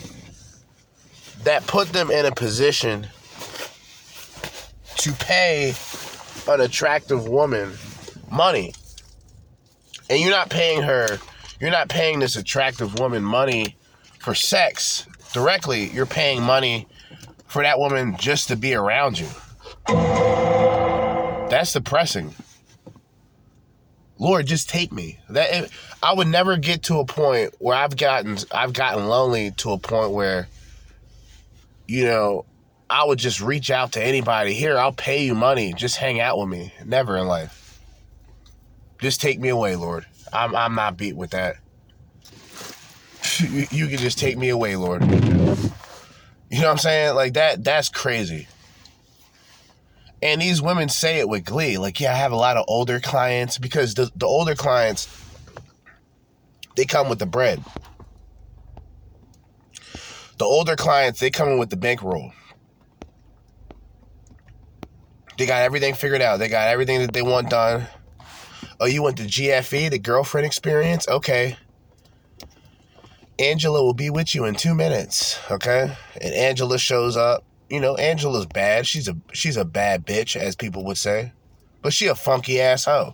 [1.44, 3.08] that put them in a position
[4.98, 5.74] to pay
[6.50, 7.74] an attractive woman
[8.30, 8.74] money.
[10.10, 11.20] And you're not paying her
[11.60, 13.78] you're not paying this attractive woman money
[14.20, 15.90] for sex directly.
[15.90, 16.88] You're paying money
[17.48, 19.28] for that woman just to be around you
[21.58, 22.36] that's depressing.
[24.20, 25.18] Lord, just take me.
[25.30, 25.72] That
[26.04, 29.80] I would never get to a point where I've gotten I've gotten lonely to a
[29.80, 30.48] point where
[31.88, 32.46] you know,
[32.92, 34.54] I would just reach out to anybody.
[34.54, 35.74] Here, I'll pay you money.
[35.74, 36.74] Just hang out with me.
[36.86, 37.82] Never in life.
[39.02, 40.06] Just take me away, Lord.
[40.32, 41.56] I'm I'm not beat with that.
[43.40, 45.02] you, you can just take me away, Lord.
[45.02, 47.16] You know what I'm saying?
[47.16, 48.48] Like that that's crazy.
[50.22, 51.78] And these women say it with glee.
[51.78, 55.08] Like, yeah, I have a lot of older clients because the, the older clients,
[56.76, 57.64] they come with the bread.
[60.38, 62.32] The older clients, they come in with the bankroll.
[65.38, 66.38] They got everything figured out.
[66.38, 67.86] They got everything that they want done.
[68.80, 71.08] Oh, you want the GFE, the girlfriend experience?
[71.08, 71.58] Okay.
[73.40, 75.40] Angela will be with you in two minutes.
[75.52, 75.96] Okay.
[76.20, 78.88] And Angela shows up you know, Angela's bad.
[78.88, 81.34] She's a she's a bad bitch, as people would say.
[81.82, 83.14] But she a funky ass hoe.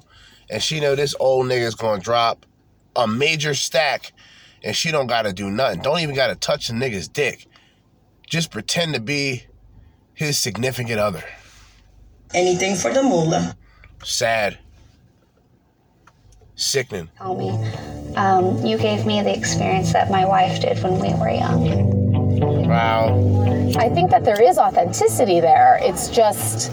[0.50, 2.46] And she know this old nigga's gonna drop
[2.96, 4.14] a major stack
[4.64, 5.82] and she don't gotta do nothing.
[5.82, 7.48] Don't even gotta touch the nigga's dick.
[8.28, 9.44] Just pretend to be
[10.14, 11.24] his significant other.
[12.34, 13.56] Anything for the moolah.
[14.04, 14.58] Sad.
[16.56, 17.10] Sickening.
[17.18, 17.50] Tell me,
[18.16, 22.03] um, you gave me the experience that my wife did when we were young.
[22.40, 23.74] Wow.
[23.78, 25.80] I think that there is authenticity there.
[25.82, 26.72] It's just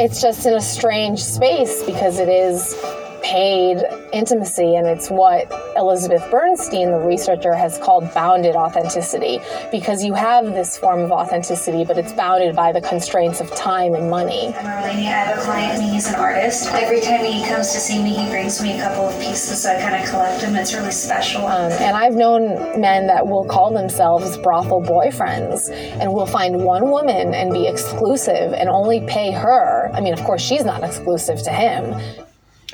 [0.00, 2.74] it's just in a strange space because it is
[3.22, 3.78] paid
[4.12, 9.40] intimacy and it's what Elizabeth Bernstein the researcher has called bounded authenticity
[9.70, 13.94] because you have this form of authenticity but it's bounded by the constraints of time
[13.94, 14.48] and money.
[14.48, 15.06] I'm Marlene.
[15.06, 16.68] I have a client and he's an artist.
[16.72, 19.70] Every time he comes to see me, he brings me a couple of pieces so
[19.70, 20.56] I kind of collect them.
[20.56, 21.46] It's really special.
[21.46, 26.90] Um, and I've known men that will call themselves brothel boyfriends and will find one
[26.90, 29.90] woman and be exclusive and only pay her.
[29.92, 32.00] I mean, of course, she's not exclusive to him.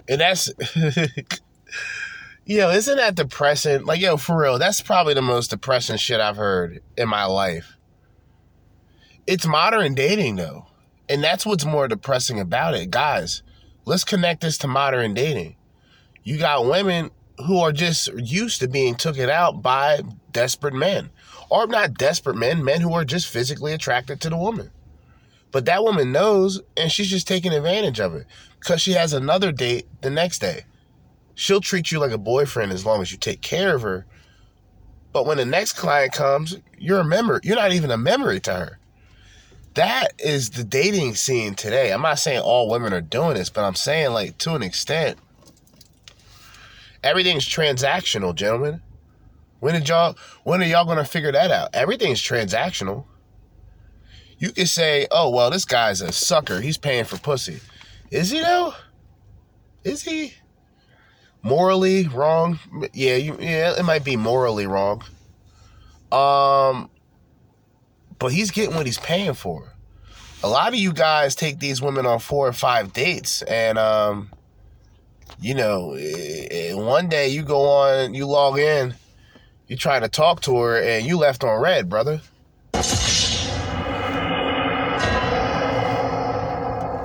[0.09, 0.51] And that's
[2.49, 3.85] Yo, isn't that depressing?
[3.85, 7.77] Like, yo, for real, that's probably the most depressing shit I've heard in my life.
[9.27, 10.67] It's modern dating though.
[11.09, 12.91] And that's what's more depressing about it.
[12.91, 13.43] Guys,
[13.85, 15.57] let's connect this to modern dating.
[16.23, 17.11] You got women
[17.47, 21.11] who are just used to being taken out by desperate men.
[21.51, 24.71] Or not desperate men, men who are just physically attracted to the woman.
[25.57, 28.27] But that woman knows and she's just taking advantage of it
[28.61, 30.67] because she has another date the next day.
[31.35, 34.05] She'll treat you like a boyfriend as long as you take care of her.
[35.15, 37.41] But when the next client comes, you're a memory.
[37.43, 38.79] You're not even a memory to her.
[39.73, 41.91] That is the dating scene today.
[41.91, 45.19] I'm not saying all women are doing this, but I'm saying like to an extent.
[47.03, 48.83] Everything's transactional, gentlemen.
[49.61, 51.71] When did y'all when are y'all gonna figure that out?
[51.73, 53.07] Everything's transactional.
[54.39, 56.61] You could say, oh well, this guy's a sucker.
[56.61, 57.61] He's paying for pussy.
[58.11, 58.75] Is he though?
[59.85, 60.35] Is he?
[61.43, 62.59] Morally wrong?
[62.93, 65.03] Yeah, you, yeah, it might be morally wrong.
[66.11, 66.91] Um,
[68.19, 69.73] but he's getting what he's paying for.
[70.43, 74.31] A lot of you guys take these women on four or five dates, and um,
[75.41, 78.95] you know, eh, eh, one day you go on, you log in,
[79.67, 82.21] you try to talk to her, and you left on red, brother.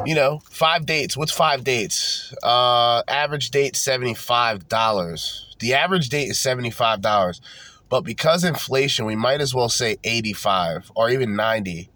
[0.05, 1.15] You know, five dates.
[1.15, 2.33] What's five dates?
[2.43, 5.55] Uh, average date seventy five dollars.
[5.59, 7.41] The average date is seventy five dollars,
[7.89, 11.89] but because inflation, we might as well say eighty five or even ninety.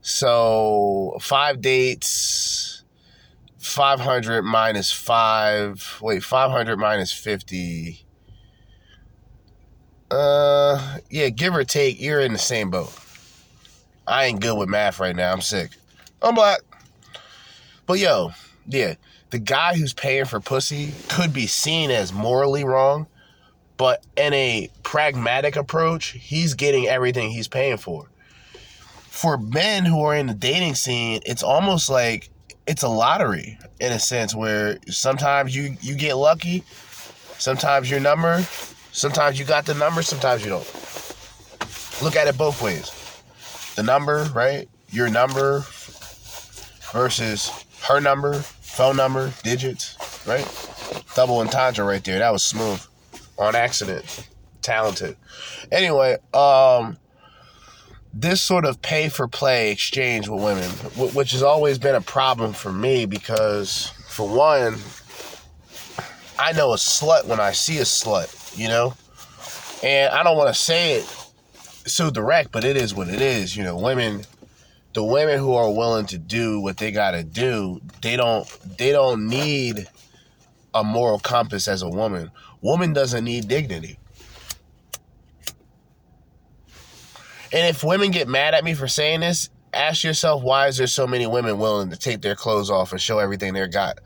[0.00, 2.84] So five dates,
[3.58, 5.98] five hundred minus five.
[6.02, 8.04] Wait, five hundred minus fifty.
[10.10, 12.92] Uh, yeah, give or take, you're in the same boat.
[14.06, 15.32] I ain't good with math right now.
[15.32, 15.70] I'm sick.
[16.20, 16.60] I'm black.
[17.92, 18.32] But yo,
[18.66, 18.94] yeah,
[19.28, 23.06] the guy who's paying for pussy could be seen as morally wrong,
[23.76, 28.08] but in a pragmatic approach, he's getting everything he's paying for.
[29.10, 32.30] For men who are in the dating scene, it's almost like
[32.66, 36.64] it's a lottery in a sense where sometimes you you get lucky,
[37.36, 38.42] sometimes your number,
[38.92, 42.02] sometimes you got the number, sometimes you don't.
[42.02, 42.90] Look at it both ways.
[43.74, 44.66] The number, right?
[44.88, 45.66] Your number
[46.92, 47.50] versus
[47.82, 50.46] her number, phone number, digits, right?
[51.14, 52.18] Double entendre right there.
[52.18, 52.80] That was smooth.
[53.38, 54.28] On accident.
[54.60, 55.16] Talented.
[55.72, 56.96] Anyway, um,
[58.14, 60.68] this sort of pay for play exchange with women,
[61.14, 64.76] which has always been a problem for me because, for one,
[66.38, 68.94] I know a slut when I see a slut, you know?
[69.82, 71.04] And I don't want to say it
[71.86, 73.56] so direct, but it is what it is.
[73.56, 74.24] You know, women
[74.94, 78.92] the women who are willing to do what they got to do, they don't they
[78.92, 79.86] don't need
[80.74, 82.30] a moral compass as a woman.
[82.60, 83.98] Woman doesn't need dignity.
[87.54, 90.86] And if women get mad at me for saying this, ask yourself why is there
[90.86, 93.98] so many women willing to take their clothes off and show everything they got?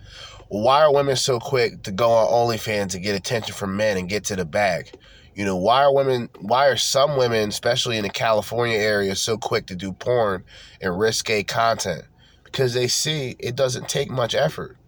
[0.49, 4.09] Why are women so quick to go on OnlyFans to get attention from men and
[4.09, 4.93] get to the bag?
[5.37, 9.37] You know, why are women, why are some women, especially in the California area, so
[9.37, 10.45] quick to do porn
[10.80, 12.05] and risque content?
[12.43, 14.78] Because they see it doesn't take much effort.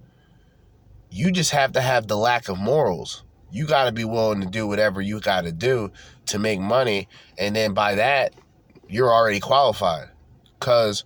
[1.11, 3.24] You just have to have the lack of morals.
[3.53, 5.92] You got to be willing to do whatever you got to do
[6.26, 7.09] to make money.
[7.36, 8.32] And then by that,
[8.88, 10.09] you're already qualified.
[10.59, 11.05] Because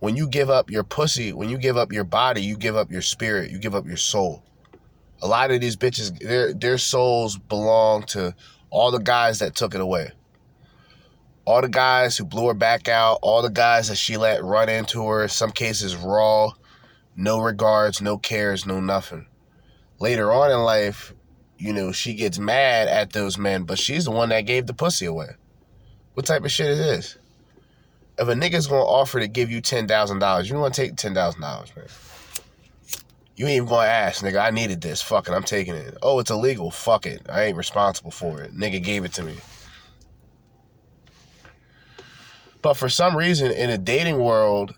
[0.00, 2.92] when you give up your pussy, when you give up your body, you give up
[2.92, 4.42] your spirit, you give up your soul.
[5.22, 8.34] A lot of these bitches, their their souls belong to
[8.72, 10.10] all the guys that took it away.
[11.44, 14.68] All the guys who blew her back out, all the guys that she let run
[14.68, 16.52] into her, some cases raw,
[17.14, 19.26] no regards, no cares, no nothing.
[20.00, 21.12] Later on in life,
[21.58, 24.74] you know, she gets mad at those men, but she's the one that gave the
[24.74, 25.36] pussy away.
[26.14, 27.18] What type of shit is this?
[28.18, 30.96] If a nigga's gonna offer to give you ten thousand dollars, you want to take
[30.96, 31.86] ten thousand dollars, man.
[33.42, 34.40] You ain't even gonna ask, nigga.
[34.40, 35.02] I needed this.
[35.02, 35.98] Fuck it, I'm taking it.
[36.00, 36.70] Oh, it's illegal.
[36.70, 37.22] Fuck it.
[37.28, 38.56] I ain't responsible for it.
[38.56, 39.34] Nigga gave it to me.
[42.62, 44.76] But for some reason, in a dating world,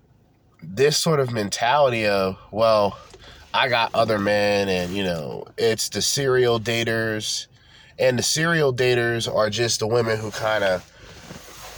[0.62, 2.98] this sort of mentality of, well,
[3.52, 7.48] I got other men, and you know, it's the serial daters,
[7.98, 10.90] and the serial daters are just the women who kind of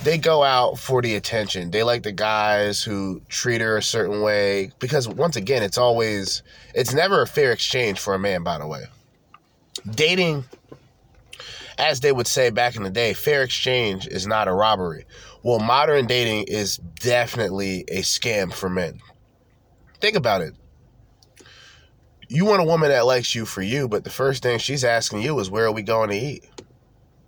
[0.03, 1.71] they go out for the attention.
[1.71, 6.43] They like the guys who treat her a certain way because once again, it's always
[6.75, 8.85] it's never a fair exchange for a man, by the way.
[9.91, 10.45] Dating
[11.79, 15.05] as they would say back in the day, fair exchange is not a robbery.
[15.43, 19.01] Well, modern dating is definitely a scam for men.
[20.01, 20.55] Think about it.
[22.29, 25.23] You want a woman that likes you for you, but the first thing she's asking
[25.23, 26.45] you is, Where are we going to eat?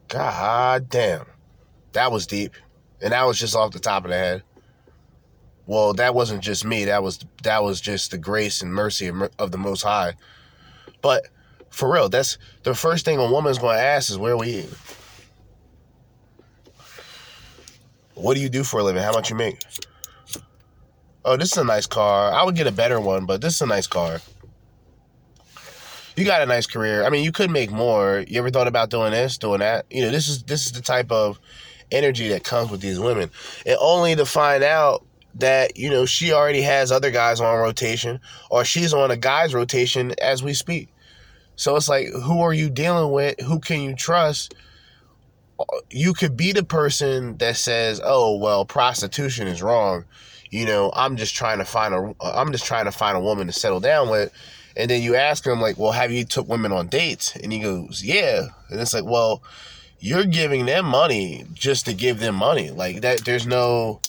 [0.08, 1.26] God damn.
[1.92, 2.54] That was deep.
[3.00, 4.42] And that was just off the top of the head.
[5.66, 6.86] Well, that wasn't just me.
[6.86, 10.14] That was that was just the grace and mercy of the Most High.
[11.02, 11.28] But
[11.70, 14.74] for real, that's the first thing a woman's going to ask is where we eat.
[18.14, 19.02] What do you do for a living?
[19.02, 19.60] How much you make?
[21.24, 22.32] Oh, this is a nice car.
[22.32, 24.20] I would get a better one, but this is a nice car.
[26.16, 27.04] You got a nice career.
[27.04, 28.24] I mean, you could make more.
[28.26, 29.86] You ever thought about doing this, doing that?
[29.90, 31.38] You know, this is this is the type of
[31.90, 33.30] energy that comes with these women.
[33.66, 35.04] And only to find out
[35.36, 38.20] that, you know, she already has other guys on rotation
[38.50, 40.88] or she's on a guy's rotation as we speak.
[41.56, 43.40] So it's like, who are you dealing with?
[43.40, 44.54] Who can you trust?
[45.90, 50.04] You could be the person that says, "Oh, well, prostitution is wrong."
[50.50, 53.48] You know, I'm just trying to find a I'm just trying to find a woman
[53.48, 54.32] to settle down with.
[54.76, 57.58] And then you ask him like, "Well, have you took women on dates?" And he
[57.58, 59.42] goes, "Yeah." And it's like, "Well,
[60.00, 62.70] you're giving them money just to give them money.
[62.70, 64.00] Like that there's no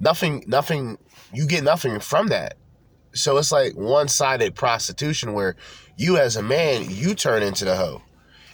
[0.00, 0.98] nothing nothing
[1.32, 2.56] you get nothing from that.
[3.12, 5.56] So it's like one-sided prostitution where
[5.96, 8.02] you as a man, you turn into the hoe.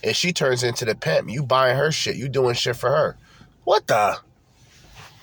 [0.05, 1.31] And she turns into the pimp.
[1.31, 2.17] You buying her shit.
[2.17, 3.17] You doing shit for her.
[3.65, 4.19] What the?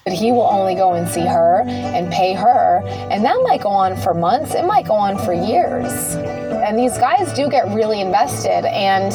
[0.07, 2.81] He will only go and see her and pay her.
[3.11, 4.55] And that might go on for months.
[4.55, 6.15] It might go on for years.
[6.15, 8.65] And these guys do get really invested.
[8.65, 9.13] And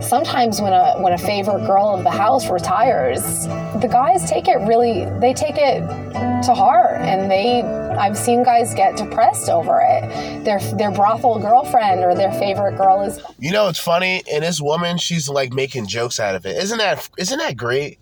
[0.00, 3.46] sometimes when a when a favorite girl of the house retires,
[3.80, 5.80] the guys take it really they take it
[6.44, 10.44] to heart and they I've seen guys get depressed over it.
[10.44, 14.60] Their their brothel girlfriend or their favorite girl is You know it's funny, and this
[14.60, 16.56] woman, she's like making jokes out of it.
[16.56, 17.98] Isn't that isn't that great?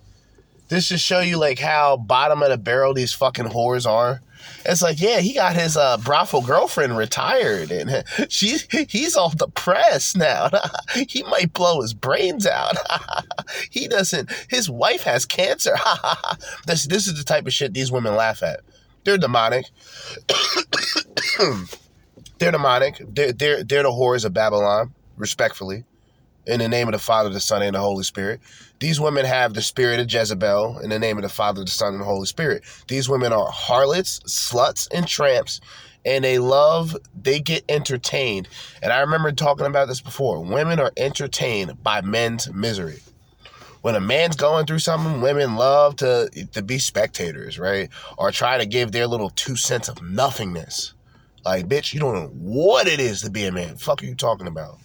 [0.69, 4.21] This just show you like how bottom of the barrel these fucking whores are.
[4.65, 8.59] It's like, yeah, he got his uh, brothel girlfriend retired, and she
[8.89, 10.51] he's all depressed now.
[11.09, 12.77] he might blow his brains out.
[13.71, 14.31] he doesn't.
[14.49, 15.77] His wife has cancer.
[16.67, 18.61] this this is the type of shit these women laugh at.
[19.05, 19.67] They're demonic.
[22.39, 23.01] they're demonic.
[23.09, 24.93] They're they're they're the whores of Babylon.
[25.17, 25.85] Respectfully,
[26.49, 28.41] in the name of the Father, the Son, and the Holy Spirit.
[28.81, 31.93] These women have the spirit of Jezebel in the name of the Father, the Son,
[31.93, 32.65] and the Holy Spirit.
[32.89, 35.61] These women are harlots, sluts, and tramps,
[36.05, 38.49] and they love, they get entertained.
[38.83, 40.43] And I remember talking about this before.
[40.43, 43.01] Women are entertained by men's misery.
[43.83, 47.91] When a man's going through something, women love to, to be spectators, right?
[48.17, 50.95] Or try to give their little two cents of nothingness.
[51.45, 53.77] Like, bitch, you don't know what it is to be a man.
[53.77, 54.79] Fuck are you talking about?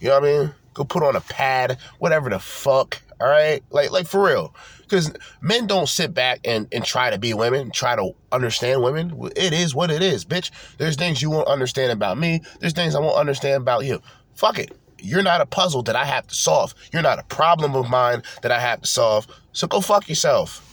[0.00, 0.54] You know what I mean?
[0.74, 3.02] Go put on a pad, whatever the fuck.
[3.20, 7.18] All right, like like for real, because men don't sit back and and try to
[7.18, 9.12] be women, try to understand women.
[9.34, 10.52] It is what it is, bitch.
[10.78, 12.42] There's things you won't understand about me.
[12.60, 14.00] There's things I won't understand about you.
[14.36, 14.70] Fuck it.
[15.00, 16.74] You're not a puzzle that I have to solve.
[16.92, 19.26] You're not a problem of mine that I have to solve.
[19.52, 20.64] So go fuck yourself.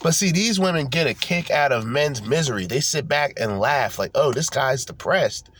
[0.00, 2.66] But see, these women get a kick out of men's misery.
[2.66, 5.50] They sit back and laugh like, "Oh, this guy's depressed."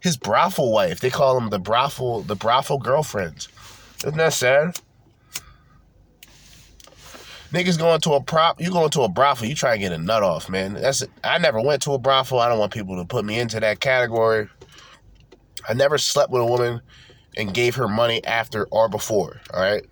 [0.00, 1.00] His brothel wife.
[1.00, 3.48] They call him the brothel, the brothel girlfriends.
[3.98, 4.80] Isn't that sad?
[7.52, 9.98] Niggas going to a prop, you going to a brothel, you try to get a
[9.98, 10.74] nut off, man.
[10.74, 11.04] That's.
[11.24, 12.38] I never went to a brothel.
[12.38, 14.48] I don't want people to put me into that category.
[15.68, 16.80] I never slept with a woman
[17.36, 19.84] and gave her money after or before, all right?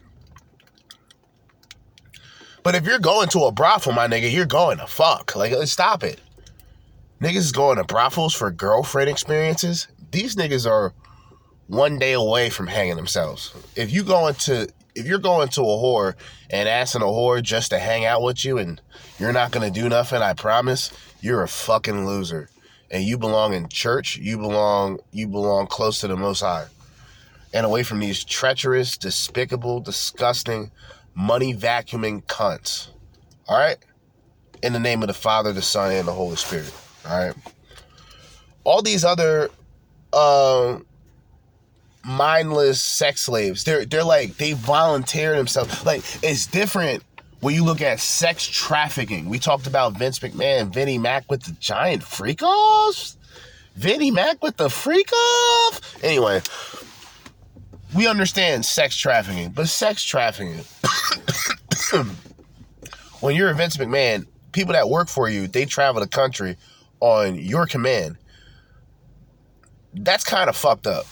[2.62, 5.34] But if you're going to a brothel, my nigga, you're going to fuck.
[5.34, 6.20] Like, stop it.
[7.20, 10.92] Niggas is going to brothels for girlfriend experiences these niggas are
[11.66, 13.54] one day away from hanging themselves.
[13.76, 16.14] If you going to if you're going to a whore
[16.50, 18.80] and asking a whore just to hang out with you and
[19.20, 20.90] you're not gonna do nothing, I promise,
[21.20, 22.48] you're a fucking loser.
[22.90, 26.66] And you belong in church, you belong you belong close to the most high.
[27.54, 30.70] and away from these treacherous, despicable, disgusting,
[31.14, 32.88] money vacuuming cunts.
[33.48, 33.78] All right?
[34.62, 36.72] In the name of the Father, the Son, and the Holy Spirit.
[37.08, 37.34] All right?
[38.64, 39.50] All these other
[40.18, 40.86] um
[42.04, 43.64] mindless sex slaves.
[43.64, 45.84] They're they're like they volunteer themselves.
[45.84, 47.04] Like it's different
[47.40, 49.28] when you look at sex trafficking.
[49.28, 53.16] We talked about Vince McMahon, Vinnie Mac with the giant freak offs.
[53.76, 56.02] Vinnie Mac with the freak off.
[56.02, 56.42] Anyway,
[57.94, 60.64] we understand sex trafficking, but sex trafficking.
[63.20, 66.56] when you're a Vince McMahon, people that work for you, they travel the country
[66.98, 68.16] on your command.
[69.94, 71.06] That's kind of fucked up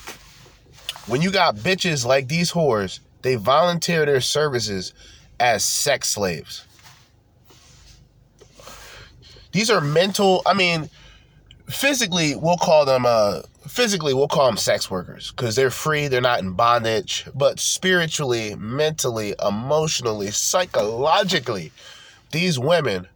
[1.07, 4.93] when you got bitches like these whores, they volunteer their services
[5.39, 6.65] as sex slaves.
[9.53, 10.91] These are mental, I mean,
[11.69, 16.21] physically we'll call them uh physically we'll call them sex workers because they're free, they're
[16.21, 21.73] not in bondage, but spiritually, mentally, emotionally, psychologically,
[22.31, 23.09] these women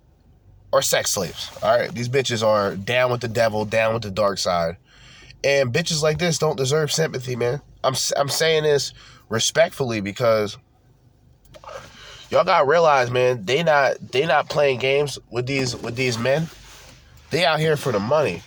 [0.73, 1.51] are sex slaves.
[1.63, 4.77] All right, these bitches are down with the devil, down with the dark side.
[5.43, 7.61] And bitches like this don't deserve sympathy, man.
[7.83, 8.93] I'm I'm saying this
[9.29, 10.59] respectfully because
[12.31, 16.49] y'all gotta realize, man, they not they not playing games with these with these men.
[17.31, 18.43] They out here for the money.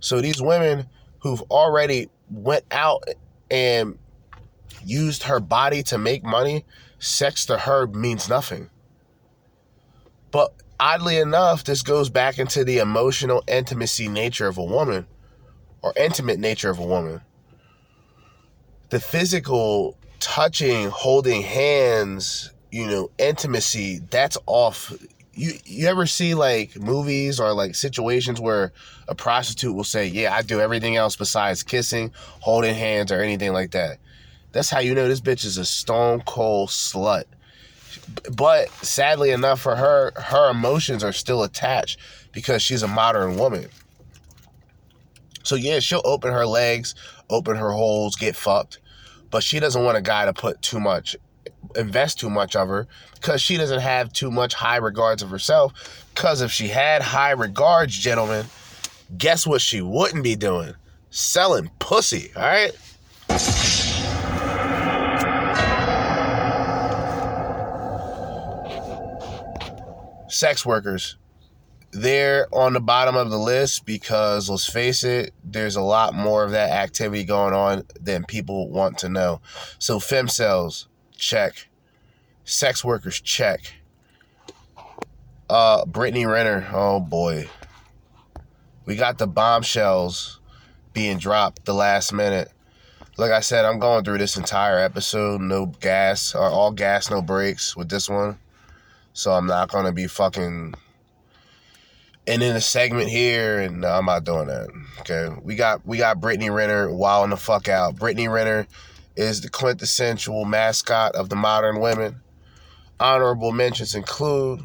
[0.00, 0.86] So these women
[1.20, 3.04] who've already went out
[3.50, 3.98] and
[4.84, 6.64] used her body to make money,
[6.98, 8.70] sex to her means nothing.
[10.30, 15.06] But oddly enough, this goes back into the emotional intimacy nature of a woman
[15.82, 17.20] or intimate nature of a woman
[18.90, 24.92] the physical touching, holding hands, you know, intimacy, that's off.
[25.32, 28.72] You you ever see like movies or like situations where
[29.06, 33.52] a prostitute will say, "Yeah, I do everything else besides kissing, holding hands, or anything
[33.52, 33.98] like that."
[34.52, 37.24] That's how you know this bitch is a stone cold slut.
[38.34, 41.98] But sadly enough for her, her emotions are still attached
[42.32, 43.68] because she's a modern woman.
[45.42, 46.94] So yeah, she'll open her legs,
[47.30, 48.80] open her holes, get fucked.
[49.30, 51.16] But she doesn't want a guy to put too much,
[51.76, 56.06] invest too much of her because she doesn't have too much high regards of herself.
[56.14, 58.46] Because if she had high regards, gentlemen,
[59.16, 60.74] guess what she wouldn't be doing?
[61.10, 62.72] Selling pussy, all right?
[70.28, 71.16] Sex workers
[71.90, 76.44] they're on the bottom of the list because let's face it, there's a lot more
[76.44, 79.40] of that activity going on than people want to know.
[79.78, 80.86] So femcels,
[81.16, 81.68] check.
[82.44, 83.60] Sex workers, check.
[85.48, 87.48] Uh Brittany Renner, oh boy.
[88.84, 90.40] We got the bombshells
[90.92, 92.50] being dropped the last minute.
[93.16, 97.20] Like I said, I'm going through this entire episode, no gas, or all gas, no
[97.20, 98.38] brakes with this one.
[99.12, 100.74] So I'm not gonna be fucking
[102.28, 104.68] and in a segment here, and no, I'm not doing that.
[105.00, 107.96] Okay, we got we got Brittany Renner wilding the fuck out.
[107.96, 108.66] Brittany Renner
[109.16, 112.20] is the quintessential mascot of the modern women.
[113.00, 114.60] Honorable mentions include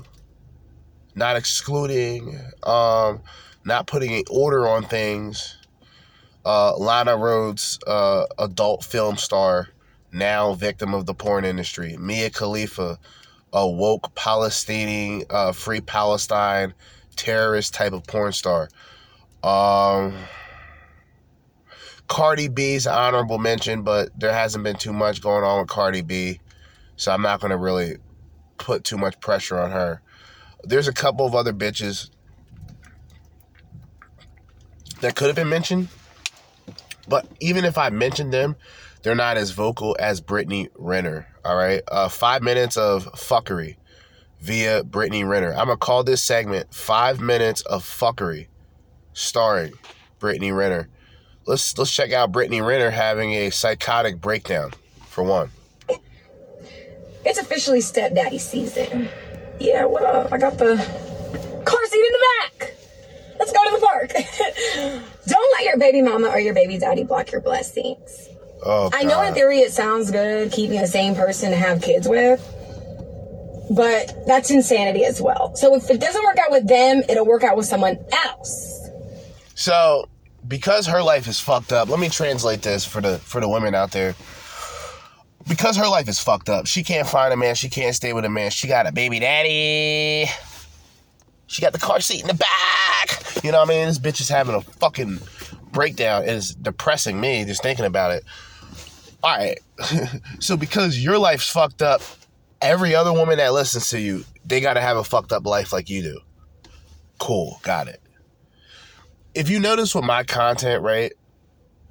[1.16, 3.22] not excluding, um,
[3.64, 5.58] not putting an order on things.
[6.46, 9.70] Uh, Lana Rhoades, uh, adult film star,
[10.12, 11.96] now victim of the porn industry.
[11.98, 13.00] Mia Khalifa,
[13.54, 16.74] a woke Palestinian, uh, free Palestine
[17.16, 18.70] terrorist type of porn star.
[19.44, 20.14] Um,
[22.08, 26.40] Cardi B's honorable mention, but there hasn't been too much going on with Cardi B,
[26.96, 27.98] so I'm not gonna really
[28.58, 30.02] put too much pressure on her.
[30.64, 32.10] There's a couple of other bitches
[35.02, 35.90] that could have been mentioned,
[37.08, 38.56] but even if I mentioned them,
[39.02, 41.28] they're not as vocal as Brittany Renner.
[41.44, 43.76] All right, uh, five minutes of fuckery
[44.44, 45.52] via Brittany Renner.
[45.52, 48.48] I'm gonna call this segment Five Minutes of Fuckery,
[49.14, 49.72] starring
[50.20, 50.90] Brittany Renner.
[51.46, 54.74] Let's let's check out Brittany Renner having a psychotic breakdown
[55.08, 55.50] for one.
[57.26, 59.08] It's officially stepdaddy season.
[59.60, 60.34] Yeah, what up?
[60.34, 60.76] I got the
[61.66, 62.76] car seat in the back.
[63.40, 64.12] Let's go to the park.
[65.28, 68.28] Don't let your baby mama or your baby daddy block your blessings.
[68.66, 72.10] Oh, I know in theory it sounds good keeping the same person to have kids
[72.10, 72.42] with,
[73.76, 75.56] but that's insanity as well.
[75.56, 78.90] So if it doesn't work out with them, it'll work out with someone else.
[79.56, 80.08] So
[80.48, 83.76] because her life is fucked up, let me translate this for the for the women
[83.76, 84.16] out there.
[85.48, 88.24] Because her life is fucked up, she can't find a man, she can't stay with
[88.24, 88.50] a man.
[88.50, 90.30] She got a baby daddy.
[91.48, 93.44] She got the car seat in the back.
[93.44, 93.88] You know what I mean?
[93.88, 95.20] This bitch is having a fucking
[95.72, 96.24] breakdown.
[96.24, 98.24] It is depressing me just thinking about it.
[99.22, 99.60] all right.
[100.40, 102.02] so because your life's fucked up,
[102.64, 105.72] every other woman that listens to you, they got to have a fucked up life
[105.72, 106.20] like you do.
[107.20, 108.02] Cool, got it.
[109.36, 111.12] If you notice with my content, right?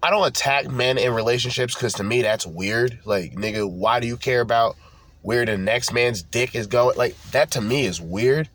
[0.02, 2.98] I don't attack men in relationships because to me that's weird.
[3.04, 4.76] Like, nigga, why do you care about
[5.20, 6.96] where the next man's dick is going?
[6.96, 8.48] Like, that to me is weird.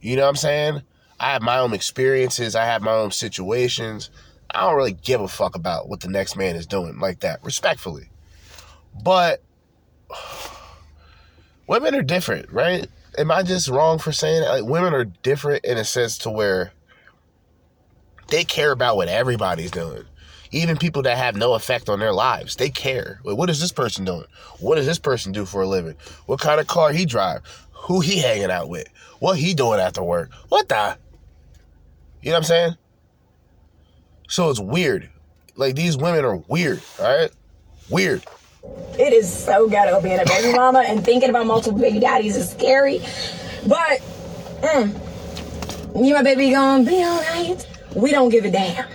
[0.00, 0.82] You know what I'm saying?
[1.18, 4.08] I have my own experiences, I have my own situations.
[4.52, 7.44] I don't really give a fuck about what the next man is doing like that,
[7.44, 8.10] respectfully.
[9.04, 9.42] But
[11.70, 12.88] women are different, right?
[13.16, 14.42] Am I just wrong for saying?
[14.42, 16.72] Like, women are different in a sense to where
[18.26, 20.02] they care about what everybody's doing.
[20.50, 23.20] Even people that have no effect on their lives, they care.
[23.22, 24.24] Like, what is this person doing?
[24.58, 25.94] What does this person do for a living?
[26.26, 27.42] What kind of car he drive?
[27.70, 28.88] Who he hanging out with?
[29.20, 30.32] What he doing after work?
[30.48, 30.98] What the?
[32.20, 32.74] You know what I'm saying?
[34.28, 35.08] So it's weird.
[35.54, 37.30] Like these women are weird, all right?
[37.88, 38.24] Weird.
[38.98, 42.50] It is so ghetto being a baby mama and thinking about multiple baby daddies is
[42.50, 43.00] scary.
[43.66, 44.00] But,
[44.60, 47.66] mm, you my baby gonna be alright?
[47.94, 48.86] We don't give a damn.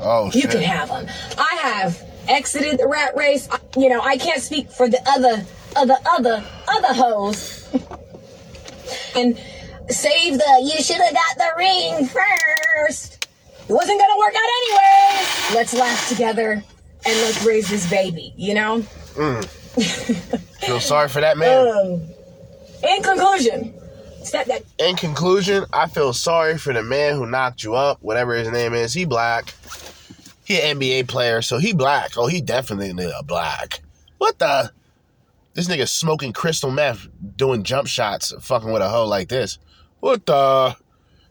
[0.00, 1.06] Oh You can have them.
[1.38, 3.48] I have exited the rat race.
[3.50, 5.44] I- You know, I can't speak for the other,
[5.74, 7.66] other, other, other hoes.
[9.16, 9.38] and
[9.88, 13.26] save the, you should have got the ring first.
[13.66, 15.54] It wasn't gonna work out anyways.
[15.54, 16.62] Let's laugh together
[17.06, 18.80] and let's raise this baby, you know?
[19.14, 19.44] Mm.
[20.64, 21.68] Feel sorry for that man.
[21.68, 22.02] Um,
[22.88, 23.74] in conclusion,
[24.32, 28.50] that In conclusion, I feel sorry for the man who knocked you up, whatever his
[28.50, 28.92] name is.
[28.94, 29.54] He black.
[30.44, 32.16] He an NBA player, so he black.
[32.16, 33.80] Oh, he definitely a black.
[34.18, 34.72] What the?
[35.54, 39.58] This nigga smoking crystal meth, doing jump shots, fucking with a hoe like this.
[40.00, 40.76] What the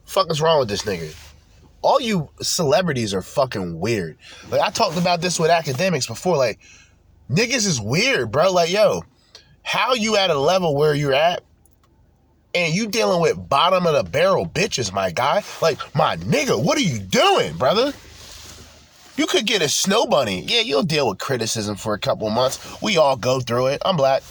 [0.06, 1.14] fuck is wrong with this nigga?
[1.84, 4.18] All you celebrities are fucking weird.
[4.50, 6.38] Like I talked about this with academics before.
[6.38, 6.60] Like
[7.30, 8.52] niggas is weird, bro.
[8.52, 9.04] Like yo,
[9.64, 11.44] how you at a level where you're at
[12.56, 15.44] and you dealing with bottom of the barrel bitches, my guy.
[15.62, 17.94] Like, my nigga, what are you doing, brother?
[19.16, 20.42] You could get a snow bunny.
[20.42, 22.82] Yeah, you'll deal with criticism for a couple months.
[22.82, 23.82] We all go through it.
[23.86, 24.24] I'm black.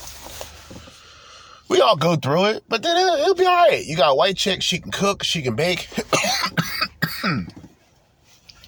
[1.68, 3.84] We all go through it, but then it'll, it'll be all right.
[3.84, 5.88] You got a white chick, she can cook, she can bake.
[7.22, 7.42] Hmm.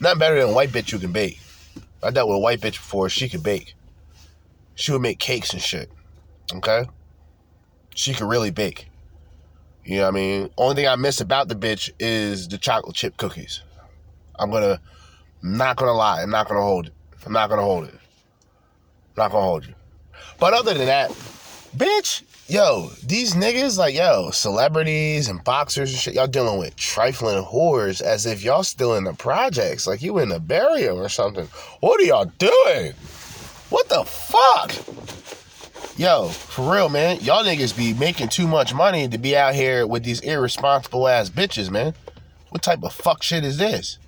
[0.01, 1.41] Nothing better than white bitch you can bake.
[2.05, 3.75] I dealt with a white bitch before, she could bake.
[4.77, 5.91] She would make cakes and shit.
[6.55, 6.85] Okay?
[7.97, 8.89] She could really bake.
[9.85, 10.51] You know what I mean?
[10.57, 13.63] Only thing I miss about the bitch is the chocolate chip cookies.
[14.39, 14.81] I'm gonna,
[15.43, 16.23] not gonna lie.
[16.23, 16.93] I'm not gonna hold it.
[17.27, 17.95] I'm not gonna hold it.
[17.95, 19.75] I'm not gonna hold you.
[20.39, 21.11] But other than that,
[21.77, 27.43] bitch, yo, these niggas like yo, celebrities and boxers and shit, y'all dealing with trifling
[27.43, 31.47] whores as if y'all still in the projects, like you in the burial or something.
[31.81, 32.93] What are y'all doing?
[33.71, 34.73] What the fuck?
[35.97, 37.19] Yo, for real, man.
[37.21, 41.31] Y'all niggas be making too much money to be out here with these irresponsible ass
[41.31, 41.95] bitches, man.
[42.51, 43.99] What type of fuck shit is this?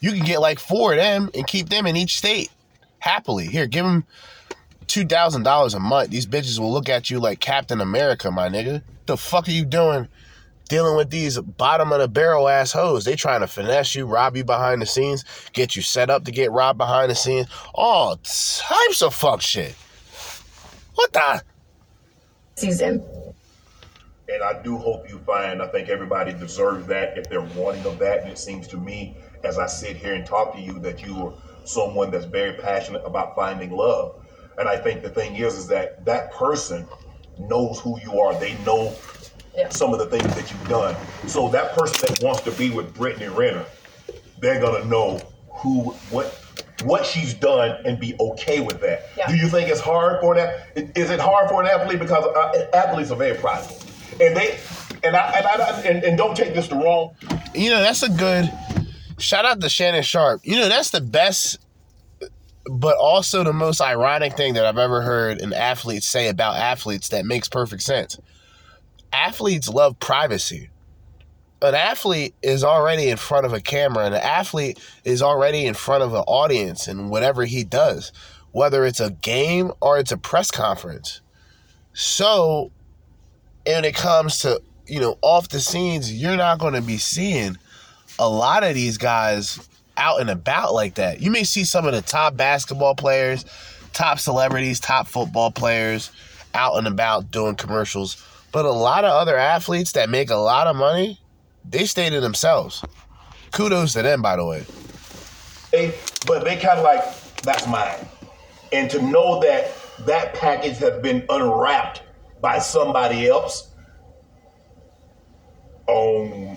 [0.00, 2.50] You can get like four of them and keep them in each state
[2.98, 3.46] happily.
[3.46, 4.04] Here, give them
[4.88, 6.10] two thousand dollars a month.
[6.10, 8.82] These bitches will look at you like Captain America, my nigga.
[9.06, 10.08] The fuck are you doing?
[10.68, 13.04] Dealing with these bottom of the barrel ass hoes.
[13.04, 16.30] They trying to finesse you, rob you behind the scenes, get you set up to
[16.30, 17.46] get robbed behind the scenes.
[17.74, 19.74] All types of fuck shit.
[20.94, 21.42] What the?
[22.56, 23.02] season.
[24.28, 27.98] And I do hope you find, I think everybody deserves that if they're wanting of
[28.00, 28.22] that.
[28.22, 31.16] And it seems to me, as I sit here and talk to you, that you
[31.28, 31.32] are
[31.64, 34.26] someone that's very passionate about finding love.
[34.58, 36.86] And I think the thing is, is that that person
[37.38, 38.38] knows who you are.
[38.38, 38.94] They know
[39.70, 40.96] some of the things that you've done.
[41.26, 43.64] So that person that wants to be with Brittany Renner,
[44.40, 46.26] they're gonna know who, what,
[46.84, 49.08] what she's done, and be okay with that.
[49.16, 49.28] Yeah.
[49.28, 50.68] Do you think it's hard for that?
[50.96, 53.76] Is it hard for an athlete because uh, athletes are very prideful,
[54.24, 54.58] and they,
[55.02, 57.16] and I, and I, and, and don't take this the wrong.
[57.52, 58.48] You know, that's a good
[59.18, 60.40] shout out to Shannon Sharpe.
[60.44, 61.58] You know, that's the best,
[62.68, 67.08] but also the most ironic thing that I've ever heard an athlete say about athletes
[67.08, 68.18] that makes perfect sense.
[69.12, 70.68] Athletes love privacy.
[71.62, 75.74] An athlete is already in front of a camera, and an athlete is already in
[75.74, 78.12] front of an audience and whatever he does,
[78.52, 81.20] whether it's a game or it's a press conference.
[81.94, 82.70] So,
[83.66, 87.56] when it comes to, you know, off the scenes, you're not going to be seeing
[88.18, 89.67] a lot of these guys
[89.98, 91.20] out and about like that.
[91.20, 93.44] You may see some of the top basketball players,
[93.92, 96.10] top celebrities, top football players
[96.54, 100.66] out and about doing commercials, but a lot of other athletes that make a lot
[100.66, 101.20] of money,
[101.68, 102.82] they stay to themselves.
[103.52, 104.64] Kudos to them, by the way.
[105.72, 105.94] They,
[106.26, 107.02] but they kind of like,
[107.42, 107.98] that's mine.
[108.72, 109.72] and to know that
[110.06, 112.02] that package has been unwrapped
[112.40, 113.70] by somebody else
[115.86, 116.56] on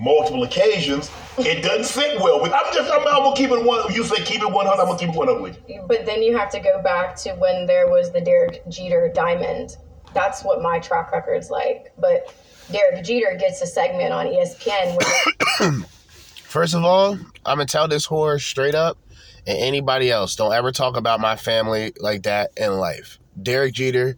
[0.00, 2.52] multiple occasions, it doesn't sit well with.
[2.52, 3.92] I'm just, I'm, I'm gonna keep it one.
[3.92, 4.80] You say keep it 100.
[4.80, 5.84] I'm gonna keep it 100 with you.
[5.86, 9.76] But then you have to go back to when there was the Derek Jeter diamond.
[10.14, 11.92] That's what my track record's like.
[11.98, 12.34] But
[12.72, 15.72] Derek Jeter gets a segment on ESPN where
[16.44, 18.98] First of all, I'm gonna tell this whore straight up,
[19.46, 23.18] and anybody else, don't ever talk about my family like that in life.
[23.40, 24.16] Derek Jeter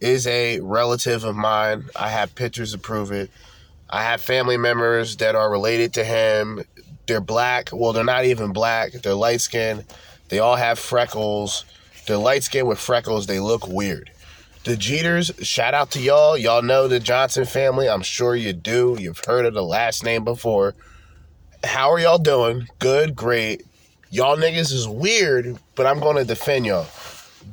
[0.00, 1.84] is a relative of mine.
[1.94, 3.30] I have pictures to prove it.
[3.90, 6.62] I have family members that are related to him.
[7.06, 7.70] They're black.
[7.72, 8.92] Well, they're not even black.
[8.92, 9.84] They're light skinned.
[10.28, 11.64] They all have freckles.
[12.06, 13.26] They're light skinned with freckles.
[13.26, 14.10] They look weird.
[14.64, 16.36] The Jeters, shout out to y'all.
[16.36, 17.88] Y'all know the Johnson family.
[17.88, 18.96] I'm sure you do.
[19.00, 20.74] You've heard of the last name before.
[21.64, 22.68] How are y'all doing?
[22.78, 23.64] Good, great.
[24.10, 26.86] Y'all niggas is weird, but I'm gonna defend y'all.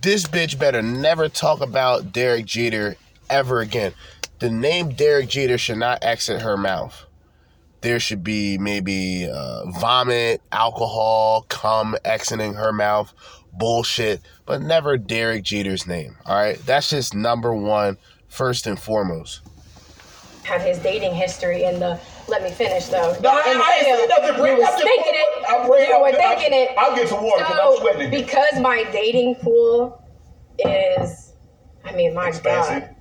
[0.01, 2.97] This bitch better never talk about Derek Jeter
[3.29, 3.93] ever again.
[4.39, 7.05] The name Derek Jeter should not exit her mouth.
[7.81, 13.13] There should be maybe uh, vomit, alcohol, cum exiting her mouth,
[13.53, 16.15] bullshit, but never Derek Jeter's name.
[16.25, 19.41] All right, that's just number one, first and foremost.
[20.43, 23.15] had his dating history in the let me finish though.
[23.21, 24.09] No, I- In the I ain't film.
[24.09, 24.51] nothing, Bree.
[24.51, 25.45] You was I'm thinking it.
[25.47, 26.69] I'm Bree, you I'm- were I'm- thinking it.
[26.77, 28.09] I'll get some water 'cause I'm sweating.
[28.09, 30.01] Because my dating pool
[30.57, 31.33] is,
[31.83, 32.81] I mean, my Expansive.
[32.81, 32.94] God,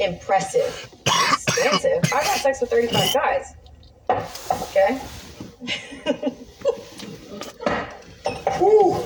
[0.00, 2.04] impressive, expansive.
[2.12, 3.54] I got sex with 35 guys.
[4.62, 5.00] Okay.
[8.60, 9.02] Woo.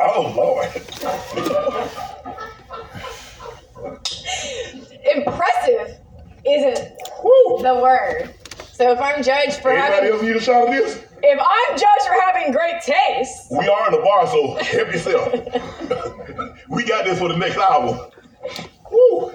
[0.00, 0.68] Oh Lord.
[5.14, 5.98] Impressive
[6.46, 6.98] isn't
[7.62, 8.34] the word.
[8.72, 11.04] So if I'm judged for Anybody having, else need a shot of this?
[11.22, 15.32] if I'm judged for having great taste, We are in the bar, so help yourself.
[16.68, 18.10] we got this for the next hour.
[18.90, 19.32] Woo.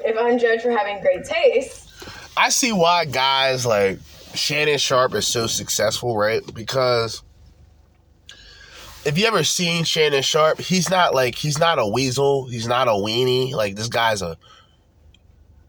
[0.00, 1.90] If I'm judged for having great taste,
[2.36, 3.98] I see why guys like
[4.34, 6.42] Shannon Sharpe is so successful, right?
[6.54, 7.22] Because
[9.04, 12.88] if you ever seen Shannon Sharpe, he's not like he's not a weasel, he's not
[12.88, 13.52] a weenie.
[13.52, 14.36] Like this guy's a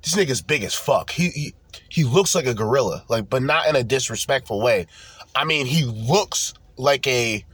[0.04, 1.12] this nigga's big as fuck.
[1.12, 1.54] He he,
[1.90, 4.88] he looks like a gorilla, like but not in a disrespectful way.
[5.36, 7.46] I mean, he looks like a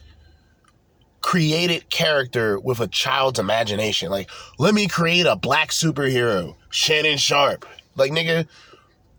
[1.26, 4.12] created character with a child's imagination.
[4.12, 7.66] Like, let me create a black superhero, Shannon Sharpe.
[7.96, 8.48] Like, nigga,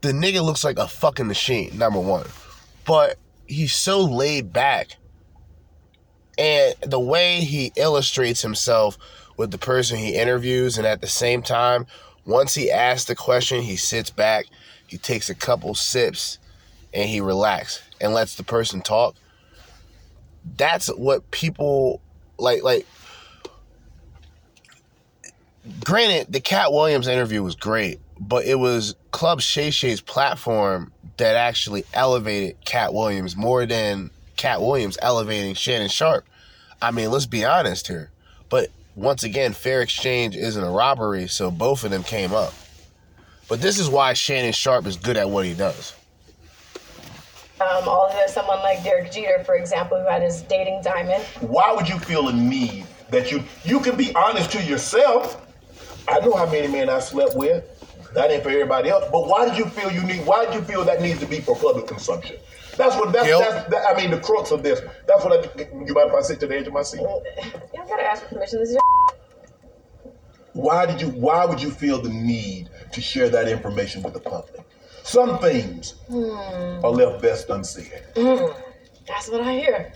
[0.02, 2.28] the nigga looks like a fucking machine, number one.
[2.86, 3.16] But
[3.48, 4.98] he's so laid back.
[6.38, 8.96] And the way he illustrates himself
[9.36, 11.88] with the person he interviews, and at the same time,
[12.24, 14.46] once he asks the question, he sits back,
[14.86, 16.38] he takes a couple sips,
[16.94, 19.16] and he relaxes and lets the person talk.
[20.56, 22.00] That's what people
[22.38, 22.86] like like
[25.84, 31.36] granted, the Katt Williams interview was great, but it was Club Shay Shay's platform that
[31.36, 36.26] actually elevated Katt Williams more than Katt Williams elevating Shannon Sharpe.
[36.80, 38.10] I mean, let's be honest here.
[38.48, 42.52] But once again, fair exchange isn't a robbery, so both of them came up.
[43.48, 45.94] But this is why Shannon Sharpe is good at what he does.
[47.60, 51.88] Um, although someone like Derek Jeter, for example, who had his dating diamond, Why would
[51.88, 55.42] you feel a need that you you can be honest to yourself?
[56.08, 57.64] I know how many men I slept with.
[58.14, 59.04] That ain't for everybody else.
[59.10, 60.24] But why did you feel you need?
[60.26, 62.36] Why did you feel that needs to be for public consumption?
[62.76, 63.12] That's what.
[63.12, 63.42] That's, Guilt.
[63.42, 64.80] that's that, I mean the crux of this.
[65.06, 65.62] That's what I.
[65.62, 67.00] You mind if I sit to the edge of my seat?
[67.00, 67.22] you
[67.72, 68.60] don't gotta ask for permission.
[68.60, 68.82] This is your
[70.52, 71.08] Why did you?
[71.08, 74.60] Why would you feel the need to share that information with the public?
[75.06, 76.84] Some things your.
[76.84, 78.02] are left best unsaid.
[78.16, 78.46] Hmm.
[79.06, 79.92] That's what I hear.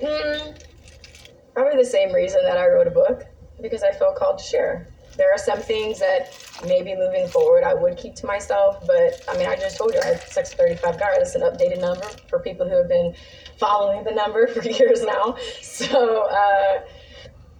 [0.00, 0.52] Hmm.
[1.54, 3.26] Probably the same reason that I wrote a book,
[3.60, 4.86] because I felt called to share.
[5.16, 6.32] There are some things that
[6.64, 10.00] maybe moving forward I would keep to myself, but I mean, I just told you
[10.00, 11.16] I had sex 35 guys.
[11.18, 13.14] that's an updated number for people who have been
[13.58, 15.36] following the number for years now.
[15.60, 16.82] So, uh,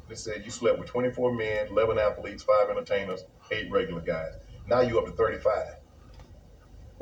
[0.09, 4.35] They said you slept with 24 men, 11 athletes, five entertainers, eight regular guys.
[4.69, 5.53] Now you up to 35.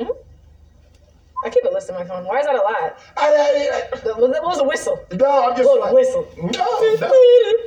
[0.01, 0.07] hmm
[1.45, 2.25] I keep a list on my phone.
[2.25, 2.99] Why is that a lot?
[3.17, 3.85] I,
[4.19, 4.99] what was a whistle?
[5.13, 6.29] No, I'm just What like- a whistle.
[6.37, 7.55] No, no.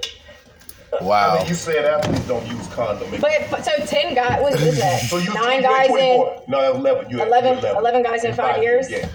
[0.99, 1.35] Wow.
[1.35, 3.09] I mean, you said athletes don't use condom.
[3.21, 4.99] But, but so 10 guys, what is that?
[5.09, 6.27] so you Nine you had guys in.
[6.49, 7.09] No, 11.
[7.09, 8.91] You 11 11, 11 guys in five years?
[8.91, 9.07] Yeah.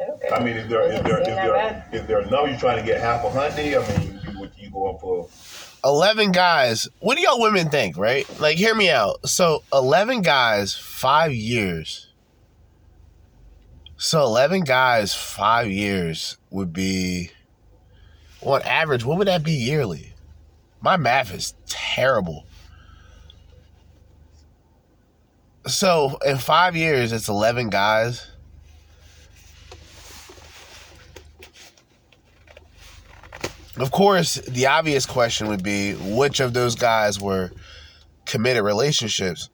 [0.00, 0.28] Okay.
[0.32, 2.50] I mean, is there is there is Doesn't seem there, that is there a number
[2.50, 3.58] you're trying to get half a hundred?
[3.58, 5.28] I mean, you would you going for?
[5.84, 6.88] 11 guys.
[7.00, 8.28] What do y'all women think, right?
[8.40, 9.28] Like, hear me out.
[9.28, 12.06] So, 11 guys, five years.
[13.98, 17.30] So 11 guys, five years would be,
[18.42, 20.12] on average, what would that be yearly?
[20.82, 22.46] My math is terrible.
[25.66, 28.30] So in five years, it's 11 guys.
[33.78, 37.50] Of course, the obvious question would be which of those guys were
[38.24, 39.50] committed relationships.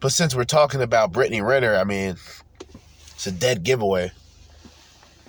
[0.00, 2.16] But since we're talking about Brittany Renner, I mean,
[3.14, 4.12] it's a dead giveaway.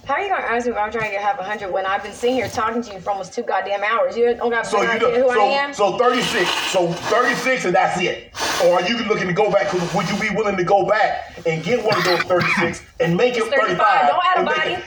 [0.05, 1.85] How are you gonna ask me if I'm trying to get half a hundred when
[1.85, 4.17] I've been sitting here talking to you for almost two goddamn hours?
[4.17, 5.73] You don't got So an you idea know, who so, I am?
[5.73, 6.49] so 36.
[6.71, 8.31] So 36 and that's it.
[8.65, 9.71] Or are you looking to go back?
[9.93, 13.35] Would you be willing to go back and get one of those 36 and make
[13.37, 13.59] it 35?
[13.77, 14.07] 35.
[14.07, 14.71] Don't add a body.
[14.71, 14.83] it-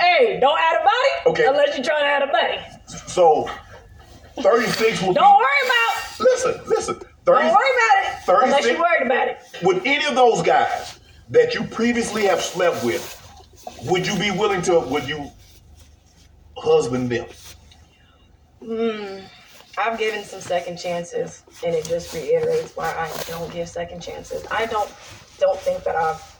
[0.00, 1.30] Hey, don't add a body.
[1.32, 1.46] Okay.
[1.46, 2.58] Unless you're trying to add a buddy.
[3.06, 3.48] So
[4.40, 5.44] 36 will Don't be.
[5.44, 6.20] worry about.
[6.20, 6.94] Listen, listen.
[6.94, 8.18] 30, Don't worry about it.
[8.24, 9.38] 36 Unless you're worried about it.
[9.62, 10.98] Would any of those guys
[11.30, 13.20] that you previously have slept with,
[13.84, 15.30] would you be willing to, would you
[16.56, 17.26] husband them?
[18.62, 19.20] Hmm.
[19.76, 24.44] I've given some second chances, and it just reiterates why I don't give second chances.
[24.50, 24.90] I don't
[25.40, 26.33] don't think that I've.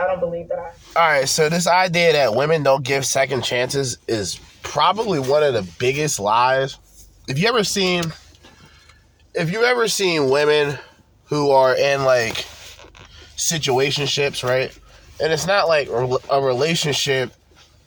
[0.00, 0.72] I don't believe that I.
[0.96, 5.52] All right, so this idea that women don't give second chances is probably one of
[5.52, 6.78] the biggest lies.
[7.28, 8.04] If you ever seen,
[9.34, 10.78] if you ever seen women
[11.24, 12.46] who are in like
[13.36, 14.76] situationships, right?
[15.22, 17.32] And it's not like a relationship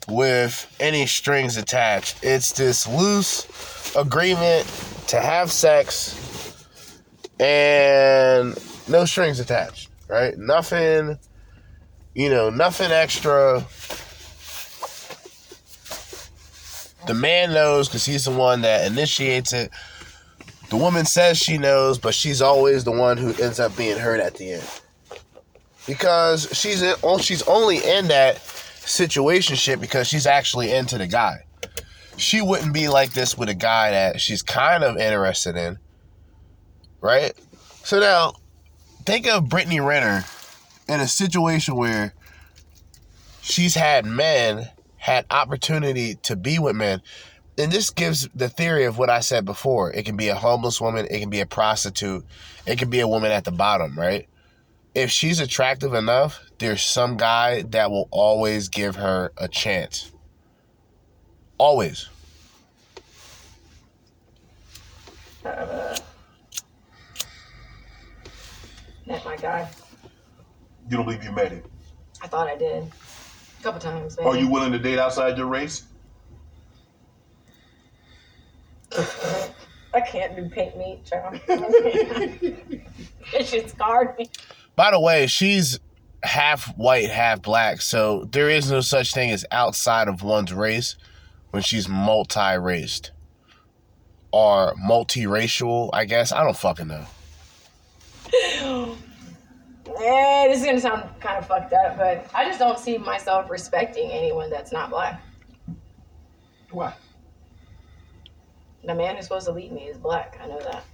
[0.08, 2.22] with any strings attached.
[2.22, 4.66] It's this loose agreement
[5.08, 6.64] to have sex
[7.40, 8.56] and
[8.88, 10.36] no strings attached, right?
[10.38, 11.18] Nothing
[12.14, 13.64] you know, nothing extra.
[17.06, 19.70] The man knows because he's the one that initiates it.
[20.70, 24.20] The woman says she knows, but she's always the one who ends up being hurt
[24.20, 24.80] at the end.
[25.86, 31.44] Because she's in, she's only in that situationship because she's actually into the guy.
[32.16, 35.78] She wouldn't be like this with a guy that she's kind of interested in.
[37.00, 37.34] Right?
[37.82, 38.34] So now,
[39.04, 40.24] think of Brittany Renner
[40.88, 42.14] in a situation where
[43.40, 47.02] she's had men had opportunity to be with men.
[47.56, 49.92] And this gives the theory of what i said before.
[49.92, 52.24] It can be a homeless woman it can be a prostitute
[52.66, 54.28] it can be a woman at the bottom right?
[54.94, 60.10] If she's attractive enough there's some guy that will always give her a chance.
[61.58, 62.08] Always.
[65.44, 65.96] Uh,
[69.06, 69.68] my guy.
[70.88, 71.62] You don't believe you met him?
[72.22, 72.84] I thought I did.
[72.84, 74.28] A couple times, maybe.
[74.28, 75.84] Are you willing to date outside your race?
[79.94, 81.40] I can't do pink meat, child.
[81.48, 84.28] it just scarred me.
[84.76, 85.78] by the way she's
[86.22, 90.96] half white half black so there is no such thing as outside of one's race
[91.50, 93.12] when she's multi-raced
[94.32, 97.04] or multiracial i guess i don't fucking know
[99.86, 103.50] Eh, this is gonna sound kind of fucked up, but I just don't see myself
[103.50, 105.20] respecting anyone that's not black.
[106.70, 106.94] Why?
[108.84, 110.38] The man who's supposed to lead me is black.
[110.42, 110.84] I know that.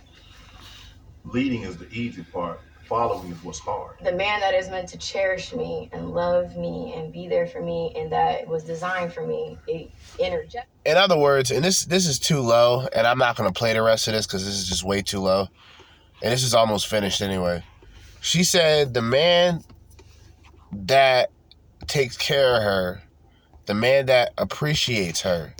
[1.25, 2.61] Leading is the easy part.
[2.89, 3.97] Following is what's hard.
[4.03, 7.61] The man that is meant to cherish me and love me and be there for
[7.63, 10.67] me and that was designed for me, it interject.
[10.85, 13.73] in other words and this this is too low and i'm not going to play
[13.73, 15.47] the rest of this because this is just way too low
[16.23, 17.63] and this is almost finished anyway
[18.21, 19.63] she said the man
[20.73, 21.31] that
[21.87, 23.03] takes care of her
[23.67, 25.55] the man that appreciates her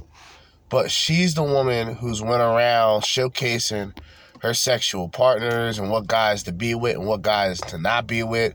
[0.69, 3.97] but she's the woman who's went around showcasing
[4.41, 8.23] her sexual partners and what guys to be with and what guys to not be
[8.23, 8.55] with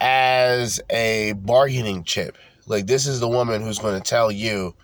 [0.00, 2.36] as a bargaining chip
[2.66, 4.74] like this is the woman who's going to tell you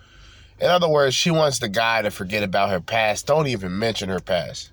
[0.59, 3.27] in other words, she wants the guy to forget about her past.
[3.27, 4.71] Don't even mention her past.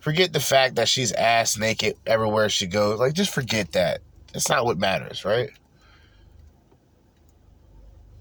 [0.00, 2.98] Forget the fact that she's ass naked everywhere she goes.
[2.98, 4.00] Like, just forget that.
[4.34, 5.50] It's not what matters, right?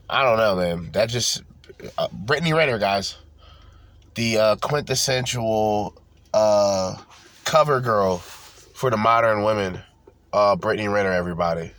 [0.09, 0.91] I don't know, man.
[0.91, 1.43] That just.
[1.97, 3.17] Uh, Brittany Renner, guys.
[4.15, 5.95] The uh, quintessential
[6.33, 6.97] uh,
[7.45, 9.79] cover girl for the modern women.
[10.33, 11.71] Uh, Brittany Renner, everybody.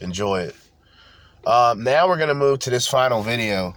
[0.00, 0.56] Enjoy it.
[1.46, 3.74] Um, now we're to move to this final video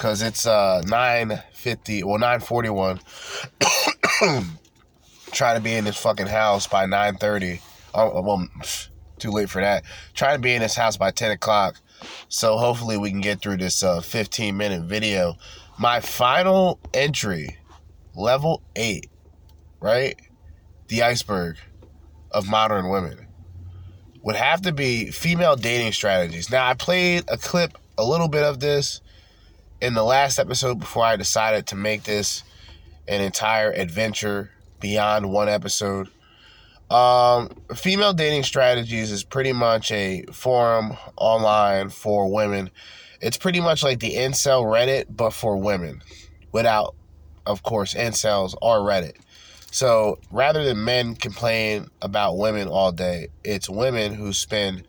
[0.00, 3.00] because it's uh 950 well 941
[5.30, 7.60] trying to be in this fucking house by 930
[7.94, 8.48] oh well
[9.18, 9.84] too late for that.
[10.14, 11.76] Trying to be in this house by 10 o'clock.
[12.28, 15.36] So hopefully we can get through this uh 15 minute video.
[15.78, 17.58] My final entry
[18.14, 19.10] level 8
[19.80, 20.20] right?
[20.88, 21.56] The iceberg
[22.30, 23.26] of modern women.
[24.22, 26.50] Would have to be female dating strategies.
[26.50, 29.00] Now, I played a clip, a little bit of this
[29.80, 32.44] in the last episode before I decided to make this
[33.08, 34.50] an entire adventure
[34.80, 36.08] beyond one episode.
[36.90, 42.70] Um, female dating strategies is pretty much a forum online for women.
[43.20, 46.02] It's pretty much like the incel Reddit, but for women,
[46.50, 46.96] without,
[47.46, 49.16] of course, incels or Reddit.
[49.70, 54.84] So rather than men complain about women all day, it's women who spend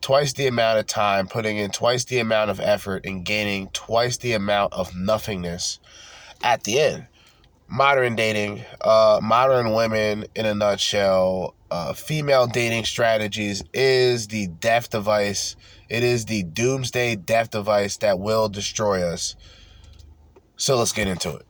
[0.00, 4.18] twice the amount of time putting in twice the amount of effort and gaining twice
[4.18, 5.80] the amount of nothingness
[6.44, 7.06] at the end
[7.68, 14.90] modern dating, uh, modern women in a nutshell, uh, female dating strategies is the death
[14.90, 15.56] device.
[15.88, 19.36] It is the doomsday death device that will destroy us.
[20.56, 21.46] So let's get into it.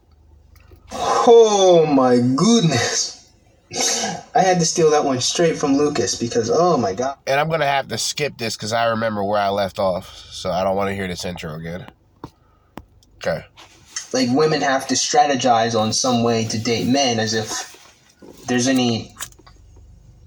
[0.93, 3.31] Oh my goodness.
[4.35, 7.19] I had to steal that one straight from Lucas because, oh my god.
[7.27, 10.15] And I'm going to have to skip this because I remember where I left off.
[10.17, 11.87] So I don't want to hear this intro again.
[13.17, 13.45] Okay
[14.15, 17.75] like women have to strategize on some way to date men as if
[18.47, 19.13] there's any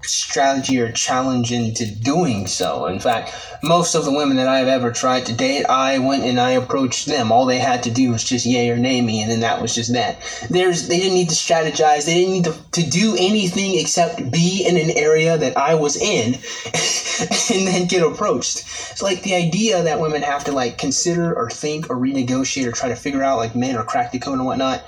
[0.08, 2.86] strategy or challenge into doing so.
[2.86, 6.40] In fact, most of the women that I've ever tried to date, I went and
[6.40, 7.30] I approached them.
[7.32, 9.74] All they had to do was just yay or nay me, and then that was
[9.74, 10.18] just that.
[10.48, 12.06] There's they didn't need to strategize.
[12.06, 15.96] They didn't need to, to do anything except be in an area that I was
[15.96, 18.60] in, and then get approached.
[18.90, 22.72] It's like the idea that women have to like consider or think or renegotiate or
[22.72, 24.84] try to figure out like men or crack the code and whatnot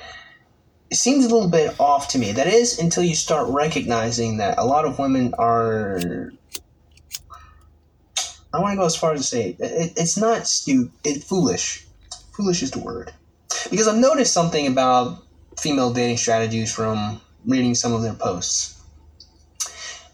[0.91, 2.33] it seems a little bit off to me.
[2.33, 6.33] That is until you start recognizing that a lot of women are.
[8.53, 10.93] I want to go as far as to say it, it's not stupid.
[11.05, 11.87] It's foolish.
[12.33, 13.13] Foolish is the word.
[13.71, 15.23] Because I've noticed something about
[15.57, 18.77] female dating strategies from reading some of their posts.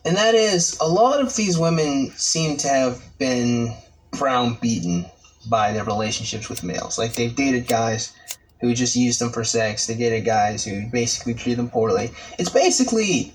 [0.05, 3.74] And that is, a lot of these women seem to have been
[4.12, 5.07] browbeaten
[5.48, 6.98] by their relationships with males.
[6.98, 8.12] Like they've dated guys
[8.60, 9.86] who just used them for sex.
[9.86, 12.10] They dated guys who basically treated them poorly.
[12.38, 13.32] It's basically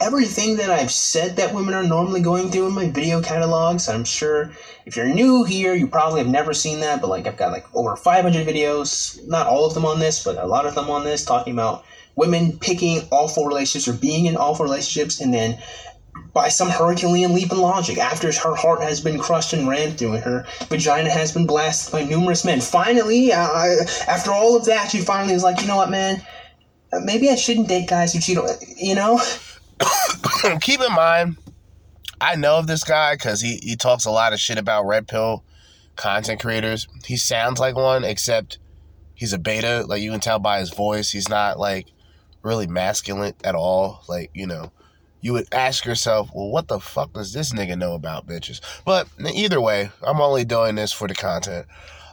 [0.00, 3.88] everything that I've said that women are normally going through in my video catalogs.
[3.88, 4.52] I'm sure
[4.86, 7.66] if you're new here, you probably have never seen that, but like I've got like
[7.74, 11.04] over 500 videos, not all of them on this, but a lot of them on
[11.04, 11.84] this, talking about
[12.14, 15.60] women picking awful relationships or being in awful relationships and then
[16.32, 20.14] by some Herculean leap in logic, after her heart has been crushed and rammed through,
[20.14, 22.60] and her vagina has been blasted by numerous men.
[22.60, 26.22] Finally, uh, after all of that, she finally is like, you know what, man?
[27.04, 29.20] Maybe I shouldn't date guys who cheat on, you know?
[30.60, 31.38] Keep in mind,
[32.20, 35.08] I know of this guy because he, he talks a lot of shit about red
[35.08, 35.44] pill
[35.96, 36.86] content creators.
[37.04, 38.58] He sounds like one, except
[39.14, 39.84] he's a beta.
[39.86, 41.88] Like, you can tell by his voice, he's not, like,
[42.42, 44.04] really masculine at all.
[44.08, 44.72] Like, you know
[45.20, 48.60] you would ask yourself, well, what the fuck does this nigga know about bitches?
[48.84, 51.66] But either way, I'm only doing this for the content.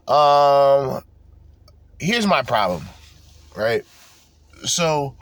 [0.08, 1.04] Um,
[2.00, 2.86] here's my problem,
[3.56, 3.84] right?
[4.64, 5.16] So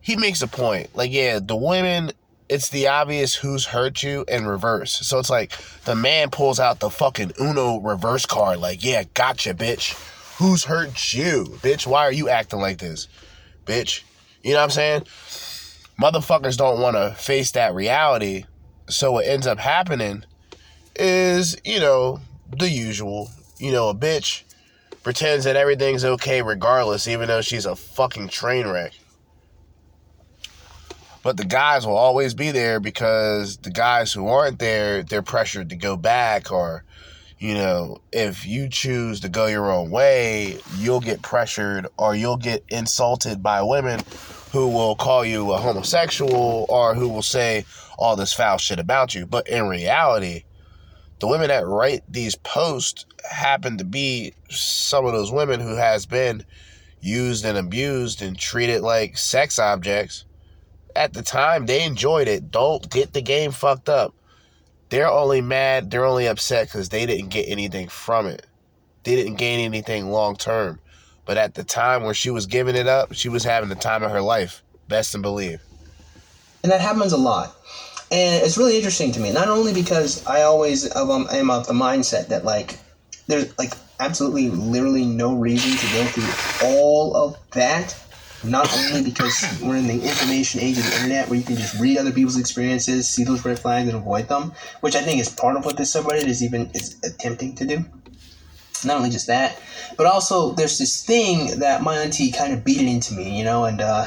[0.00, 0.94] he makes a point.
[0.96, 2.12] Like, yeah, the women,
[2.48, 4.92] it's the obvious who's hurt you in reverse.
[5.06, 5.52] So it's like
[5.84, 9.94] the man pulls out the fucking Uno reverse card, like, yeah, gotcha, bitch.
[10.38, 11.44] Who's hurt you?
[11.62, 13.08] Bitch, why are you acting like this?
[13.64, 14.02] Bitch.
[14.42, 15.02] You know what I'm saying?
[16.00, 18.44] Motherfuckers don't want to face that reality.
[18.88, 20.24] So what ends up happening
[20.94, 22.20] is, you know,
[22.56, 23.30] the usual.
[23.58, 24.42] You know, a bitch
[25.02, 28.92] pretends that everything's okay regardless, even though she's a fucking train wreck.
[31.22, 35.70] But the guys will always be there because the guys who aren't there, they're pressured
[35.70, 36.84] to go back or
[37.38, 42.38] you know, if you choose to go your own way, you'll get pressured or you'll
[42.38, 44.00] get insulted by women
[44.52, 47.64] who will call you a homosexual or who will say
[47.98, 49.26] all this foul shit about you.
[49.26, 50.44] But in reality,
[51.18, 56.06] the women that write these posts happen to be some of those women who has
[56.06, 56.44] been
[57.00, 60.24] used and abused and treated like sex objects.
[60.94, 62.50] At the time, they enjoyed it.
[62.50, 64.14] Don't get the game fucked up.
[64.88, 68.46] They're only mad, they're only upset because they didn't get anything from it.
[69.02, 70.80] They didn't gain anything long term.
[71.26, 74.02] But at the time when she was giving it up, she was having the time
[74.02, 74.62] of her life.
[74.88, 75.60] Best and believe.
[76.62, 77.54] And that happens a lot.
[78.10, 81.72] And it's really interesting to me, not only because I always um, am of the
[81.72, 82.78] mindset that, like,
[83.26, 87.96] there's, like, absolutely, literally no reason to go through all of that.
[88.44, 91.80] Not only because we're in the information age of the internet where you can just
[91.80, 95.28] read other people's experiences, see those red flags, and avoid them, which I think is
[95.28, 97.84] part of what this subreddit is even is attempting to do.
[98.84, 99.60] Not only just that,
[99.96, 103.44] but also there's this thing that my auntie kind of beat it into me, you
[103.44, 104.06] know, and uh,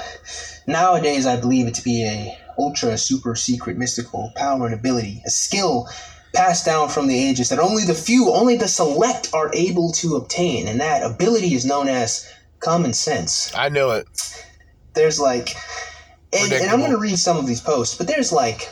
[0.67, 5.29] nowadays I believe it to be a ultra super secret mystical power and ability, a
[5.29, 5.87] skill
[6.33, 10.15] passed down from the ages that only the few, only the select are able to
[10.15, 13.51] obtain, and that ability is known as common sense.
[13.55, 14.07] I know it.
[14.93, 15.55] There's like,
[16.33, 18.69] and, and I'm going to read some of these posts, but there's like,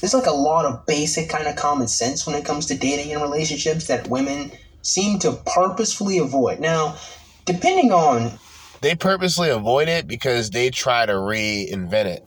[0.00, 3.12] there's like a lot of basic kind of common sense when it comes to dating
[3.12, 4.50] and relationships that women
[4.82, 6.60] seem to purposefully avoid.
[6.60, 6.96] Now,
[7.44, 8.38] depending on
[8.80, 12.26] They purposely avoid it because they try to reinvent it.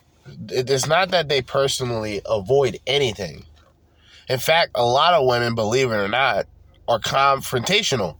[0.49, 3.45] It- It's not that they personally avoid anything.
[4.27, 6.47] In fact, a lot of women, believe it or not,
[6.87, 8.15] are confrontational.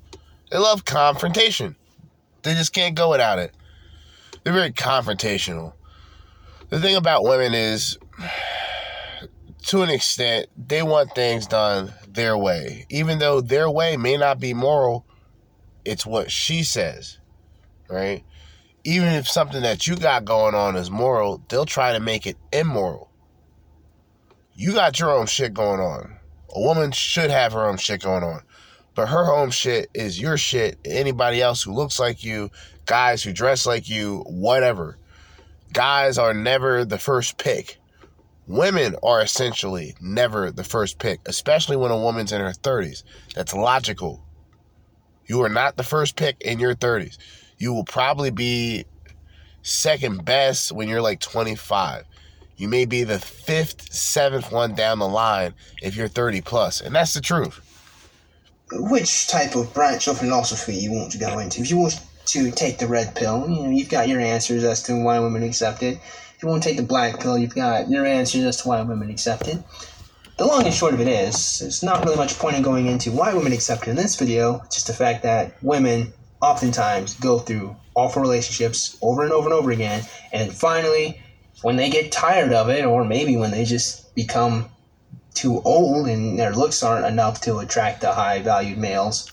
[0.49, 1.75] They love confrontation.
[2.43, 3.53] They just can't go without it.
[4.43, 5.73] They're very confrontational.
[6.69, 7.97] The thing about women is,
[9.65, 12.85] to an extent, they want things done their way.
[12.89, 15.05] Even though their way may not be moral,
[15.85, 17.19] it's what she says,
[17.89, 18.23] right?
[18.83, 22.37] Even if something that you got going on is moral, they'll try to make it
[22.51, 23.11] immoral.
[24.55, 26.17] You got your own shit going on.
[26.53, 28.41] A woman should have her own shit going on.
[28.93, 30.77] But her own shit is your shit.
[30.83, 32.51] Anybody else who looks like you,
[32.85, 34.97] guys who dress like you, whatever.
[35.71, 37.80] Guys are never the first pick.
[38.51, 43.03] Women are essentially never the first pick, especially when a woman's in her 30s.
[43.33, 44.25] That's logical.
[45.25, 47.17] You are not the first pick in your 30s.
[47.59, 48.85] You will probably be
[49.61, 52.03] second best when you're like 25.
[52.57, 56.93] You may be the fifth, seventh one down the line if you're 30 plus, and
[56.93, 57.61] that's the truth.
[58.73, 61.61] which type of branch of philosophy you want to go into.
[61.61, 64.83] If you want to take the red pill, you know, you've got your answers as
[64.83, 65.99] to why women accept it.
[66.41, 69.11] If you won't take the black pill, you've got your answers as to why women
[69.11, 69.59] accept it.
[70.39, 73.11] The long and short of it is, there's not really much point in going into
[73.11, 77.75] why women accept it in this video, just the fact that women oftentimes go through
[77.93, 80.03] awful relationships over and over and over again,
[80.33, 81.21] and finally,
[81.61, 84.65] when they get tired of it, or maybe when they just become
[85.35, 89.31] too old and their looks aren't enough to attract the high valued males,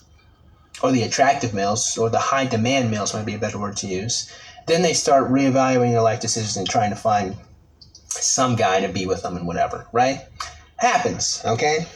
[0.83, 3.87] or the attractive males, or the high demand males might be a better word to
[3.87, 4.31] use,
[4.69, 7.37] then they start reevaluating their life decisions and trying to find
[8.09, 10.21] some guy to be with them and whatever, right?
[10.77, 11.87] Happens, okay?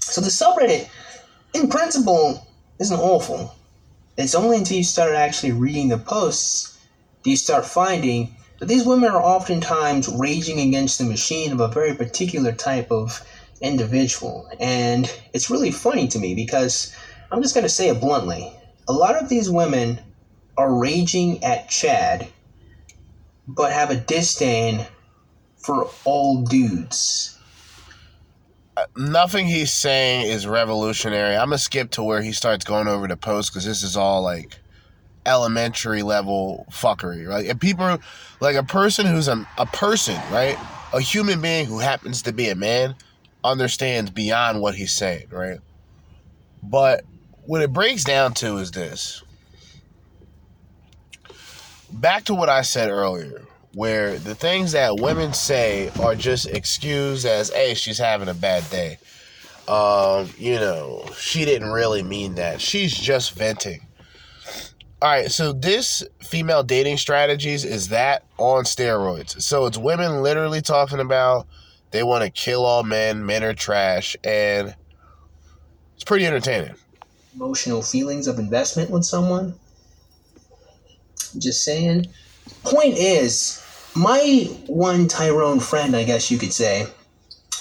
[0.00, 0.88] So the subreddit,
[1.54, 2.46] in principle,
[2.78, 3.54] isn't awful.
[4.16, 6.78] It's only until you start actually reading the posts
[7.22, 11.68] do you start finding that these women are oftentimes raging against the machine of a
[11.68, 13.24] very particular type of
[13.60, 14.48] individual.
[14.58, 16.94] And it's really funny to me because
[17.30, 18.52] I'm just going to say it bluntly.
[18.88, 20.00] A lot of these women
[20.58, 22.26] are raging at Chad,
[23.46, 24.84] but have a disdain
[25.56, 27.38] for all dudes.
[28.76, 31.36] Uh, nothing he's saying is revolutionary.
[31.36, 34.22] I'm gonna skip to where he starts going over the post because this is all
[34.22, 34.58] like
[35.26, 37.46] elementary level fuckery, right?
[37.46, 37.98] And people,
[38.40, 40.58] like a person who's a, a person, right?
[40.92, 42.96] A human being who happens to be a man
[43.44, 45.60] understands beyond what he's saying, right?
[46.62, 47.04] But
[47.46, 49.22] what it breaks down to is this.
[51.92, 53.42] Back to what I said earlier,
[53.74, 58.68] where the things that women say are just excused as, hey, she's having a bad
[58.70, 58.98] day.
[59.66, 62.60] Um, you know, she didn't really mean that.
[62.60, 63.86] She's just venting.
[65.00, 69.40] All right, so this female dating strategies is that on steroids.
[69.40, 71.46] So it's women literally talking about
[71.92, 74.74] they want to kill all men, men are trash, and
[75.94, 76.74] it's pretty entertaining.
[77.34, 79.54] Emotional feelings of investment with someone.
[81.38, 82.06] Just saying.
[82.64, 83.62] Point is,
[83.94, 86.86] my one Tyrone friend, I guess you could say,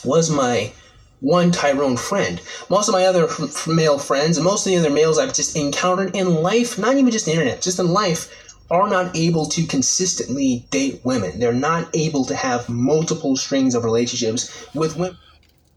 [0.04, 0.72] was my
[1.20, 2.42] one Tyrone friend.
[2.70, 5.56] Most of my other f- male friends, and most of the other males I've just
[5.56, 9.66] encountered in life, not even just the internet, just in life, are not able to
[9.66, 11.40] consistently date women.
[11.40, 15.18] They're not able to have multiple strings of relationships with women.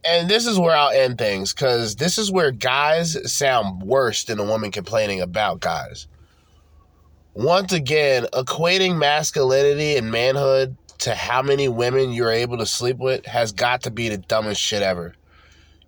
[0.05, 4.39] And this is where I'll end things because this is where guys sound worse than
[4.39, 6.07] a woman complaining about guys.
[7.35, 13.25] Once again, equating masculinity and manhood to how many women you're able to sleep with
[13.25, 15.15] has got to be the dumbest shit ever.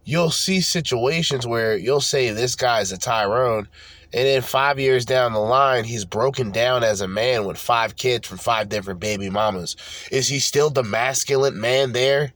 [0.05, 3.69] You'll see situations where you'll say this guy's a Tyrone,
[4.15, 7.97] and then five years down the line, he's broken down as a man with five
[7.97, 9.77] kids from five different baby mamas.
[10.11, 12.33] Is he still the masculine man there?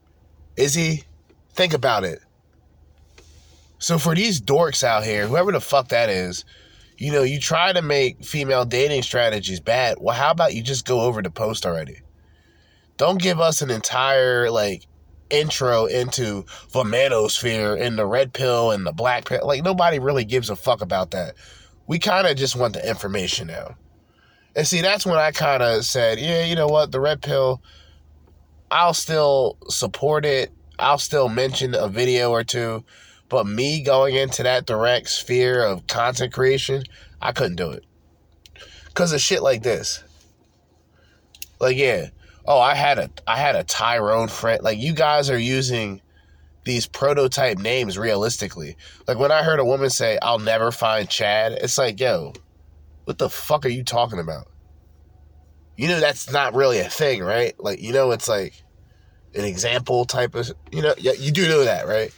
[0.57, 1.05] Is he?
[1.55, 2.21] Think about it.
[3.79, 6.45] So for these dorks out here, whoever the fuck that is,
[6.99, 9.99] you know, you try to make female dating strategies bad.
[10.01, 12.01] Well, how about you just go over the post already?
[12.97, 14.87] Don't give us an entire like
[15.29, 19.47] intro into the manosphere and the red pill and the black pill.
[19.47, 21.35] Like nobody really gives a fuck about that.
[21.87, 23.77] We kind of just want the information now.
[24.55, 27.63] And see, that's when I kind of said, yeah, you know what, the red pill,
[28.71, 30.51] I'll still support it.
[30.79, 32.85] I'll still mention a video or two.
[33.29, 36.85] But me going into that direct sphere of content creation,
[37.21, 37.85] I couldn't do it.
[38.95, 40.03] Cause of shit like this.
[41.61, 42.09] Like, yeah.
[42.47, 44.63] Oh, I had a I had a Tyrone friend.
[44.63, 46.01] Like you guys are using
[46.65, 48.77] these prototype names realistically.
[49.07, 52.33] Like when I heard a woman say, I'll never find Chad, it's like, yo,
[53.05, 54.49] what the fuck are you talking about?
[55.77, 57.55] You know that's not really a thing, right?
[57.59, 58.55] Like, you know, it's like
[59.35, 62.13] an example type of you know, yeah, you do know that, right?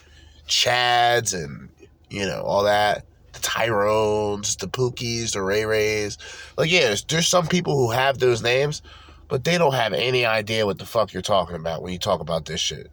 [0.48, 1.68] Chads and
[2.10, 3.04] you know, all that.
[3.32, 6.18] The Tyrones, the Pookies, the Ray Rays.
[6.56, 8.82] Like, yeah, there's, there's some people who have those names,
[9.28, 12.20] but they don't have any idea what the fuck you're talking about when you talk
[12.20, 12.90] about this shit.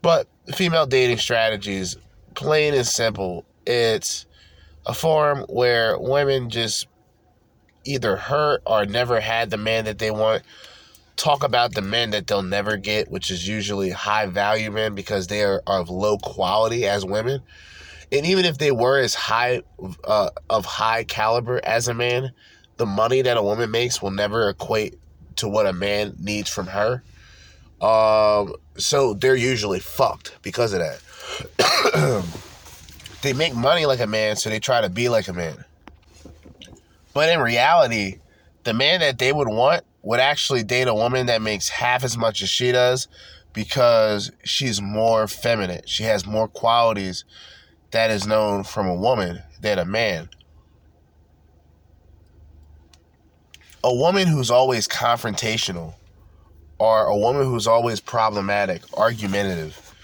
[0.00, 1.96] But female dating strategies,
[2.34, 4.26] plain and simple, it's
[4.86, 6.86] a forum where women just
[7.84, 10.42] either hurt or never had the man that they want.
[11.18, 15.26] Talk about the men that they'll never get, which is usually high value men because
[15.26, 17.42] they are of low quality as women.
[18.10, 19.62] And even if they were as high
[20.04, 22.30] uh, of high caliber as a man,
[22.76, 24.94] the money that a woman makes will never equate
[25.36, 27.02] to what a man needs from her.
[27.80, 32.24] Um, so they're usually fucked because of that.
[33.22, 35.64] they make money like a man, so they try to be like a man.
[37.12, 38.18] But in reality,
[38.68, 42.18] the man that they would want would actually date a woman that makes half as
[42.18, 43.08] much as she does
[43.54, 45.80] because she's more feminine.
[45.86, 47.24] She has more qualities
[47.92, 50.28] that is known from a woman than a man.
[53.82, 55.94] A woman who's always confrontational
[56.78, 59.94] or a woman who's always problematic, argumentative,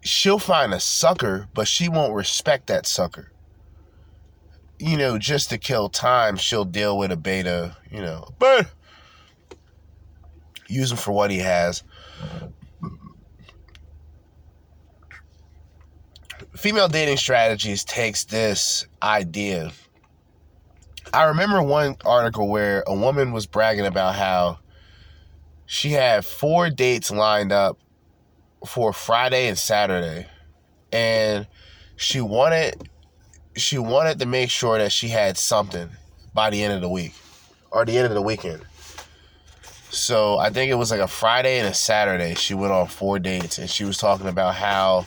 [0.00, 3.29] she'll find a sucker, but she won't respect that sucker.
[4.80, 8.72] You know, just to kill time, she'll deal with a beta, you know, but
[10.68, 11.82] use him for what he has.
[16.56, 19.70] Female dating strategies takes this idea.
[21.12, 24.60] I remember one article where a woman was bragging about how
[25.66, 27.78] she had four dates lined up
[28.66, 30.26] for Friday and Saturday.
[30.90, 31.46] And
[31.96, 32.88] she wanted
[33.60, 35.90] she wanted to make sure that she had something
[36.34, 37.14] by the end of the week
[37.70, 38.62] or the end of the weekend.
[39.90, 42.34] So I think it was like a Friday and a Saturday.
[42.34, 45.06] She went on four dates and she was talking about how,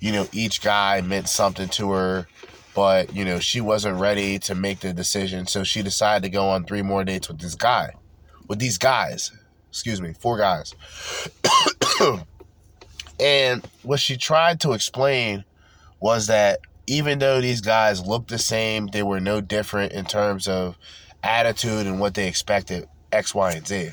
[0.00, 2.26] you know, each guy meant something to her,
[2.74, 5.46] but, you know, she wasn't ready to make the decision.
[5.46, 7.94] So she decided to go on three more dates with this guy,
[8.48, 9.32] with these guys.
[9.68, 10.74] Excuse me, four guys.
[13.20, 15.44] and what she tried to explain
[16.00, 20.46] was that even though these guys looked the same, they were no different in terms
[20.46, 20.78] of
[21.22, 23.90] attitude and what they expected X, Y, and Z.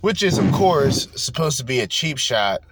[0.00, 2.62] Which is, of course, supposed to be a cheap shot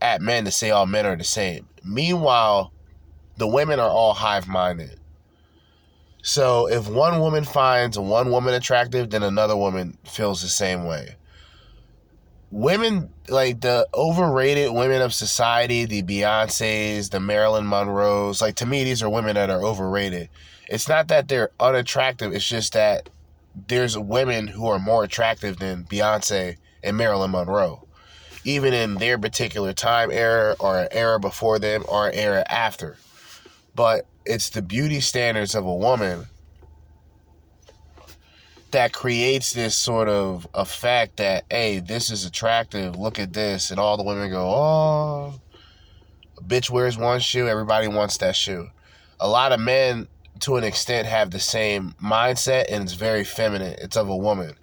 [0.00, 1.68] at men to say all men are the same.
[1.84, 2.72] Meanwhile,
[3.36, 4.98] the women are all hive minded.
[6.22, 11.16] So if one woman finds one woman attractive, then another woman feels the same way.
[12.52, 18.84] Women, like the overrated women of society, the Beyonces, the Marilyn Monroes, like to me,
[18.84, 20.28] these are women that are overrated.
[20.68, 23.08] It's not that they're unattractive, it's just that
[23.68, 27.88] there's women who are more attractive than Beyonce and Marilyn Monroe,
[28.44, 32.98] even in their particular time era or an era before them or an era after.
[33.74, 36.26] But it's the beauty standards of a woman
[38.72, 43.78] that creates this sort of effect that hey this is attractive look at this and
[43.78, 45.34] all the women go oh
[46.42, 48.68] a bitch wears one shoe everybody wants that shoe.
[49.20, 50.08] A lot of men
[50.40, 53.76] to an extent have the same mindset and it's very feminine.
[53.78, 54.54] It's of a woman.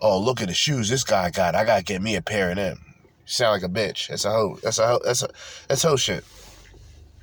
[0.00, 2.56] Oh look at the shoes this guy got i gotta get me a pair of
[2.56, 2.78] them.
[2.84, 4.08] You sound like a bitch.
[4.08, 4.58] That's a hoe.
[4.62, 5.00] That's a hoe.
[5.04, 5.28] That's a
[5.68, 6.24] that's hoe shit.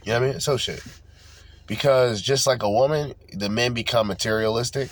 [0.03, 0.35] You know what i mean?
[0.37, 0.81] It's hoe shit.
[1.67, 4.89] Because just like a woman, the men become materialistic.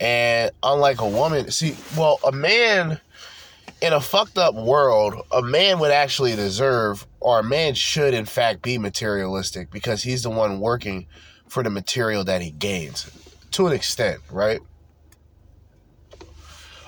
[0.00, 3.00] And unlike a woman, see, well, a man
[3.80, 8.24] in a fucked up world, a man would actually deserve, or a man should, in
[8.24, 11.06] fact, be materialistic because he's the one working
[11.48, 13.10] for the material that he gains
[13.52, 14.60] to an extent, right?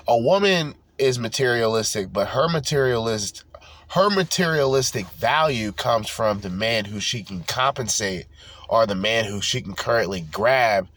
[0.07, 3.43] A woman is materialistic, but her materialist
[3.89, 8.25] her materialistic value comes from the man who she can compensate
[8.69, 10.87] or the man who she can currently grab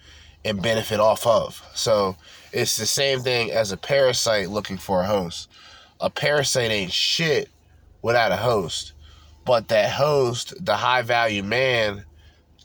[0.44, 1.62] and benefit off of.
[1.74, 2.16] So
[2.54, 5.50] It's the same thing as a parasite looking for a host.
[6.00, 7.48] A parasite ain't shit
[8.00, 8.92] without a host.
[9.44, 12.04] But that host, the high value man,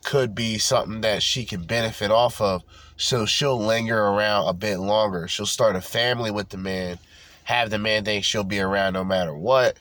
[0.04, 2.64] could be something that she can benefit off of.
[2.98, 5.28] So she'll linger around a bit longer.
[5.28, 7.00] She'll start a family with the man,
[7.46, 9.78] have the man think she'll be around no matter what.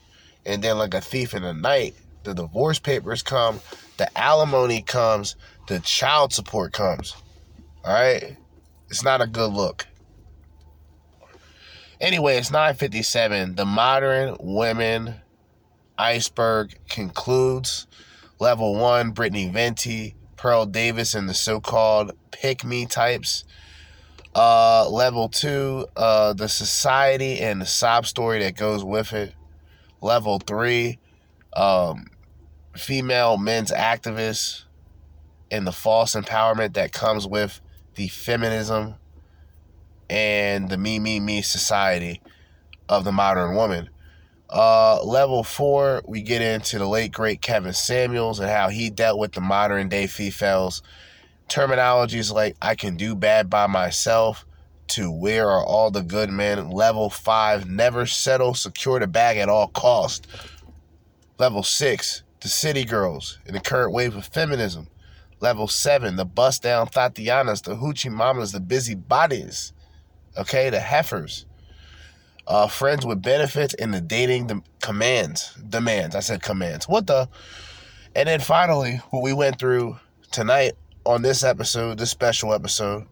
[0.47, 3.61] And then, like a thief in the night, the divorce papers come,
[3.99, 7.15] the alimony comes, the child support comes.
[7.89, 8.37] All right?
[8.91, 9.87] It's not a good look.
[12.03, 13.55] Anyway, it's 957.
[13.55, 15.15] The modern women
[15.97, 17.87] iceberg concludes.
[18.39, 23.45] Level one, Brittany Venti, Pearl Davis, and the so-called pick me types.
[24.35, 29.33] Uh, level two, uh, the society and the sob story that goes with it.
[30.03, 30.99] Level three,
[31.55, 32.09] um,
[32.77, 34.65] female men's activists
[35.51, 37.63] and the false empowerment that comes with
[37.99, 38.95] the feminism
[40.09, 42.23] and the me, me, me society
[42.89, 43.91] of the modern woman.
[44.49, 49.19] Uh, level four, we get into the late great Kevin Samuels and how he dealt
[49.19, 50.81] with the modern day females.
[51.49, 54.47] Terminologies like I can do bad by myself
[54.89, 56.71] to where are all the good men.
[56.71, 60.29] Level five, never settle, secure the bag at all cost.
[61.37, 64.87] Level six, the city girls in the current wave of feminism.
[65.41, 69.73] Level seven, the bust down Tatianas, the hoochie mamas, the busy bodies.
[70.37, 71.47] Okay, the heifers
[72.49, 75.55] uh, friends with benefits, and the dating the commands.
[75.69, 76.17] Demands.
[76.17, 76.89] I said commands.
[76.89, 77.29] What the?
[78.17, 79.99] And then finally, what we went through
[80.33, 80.73] tonight
[81.05, 83.07] on this episode, this special episode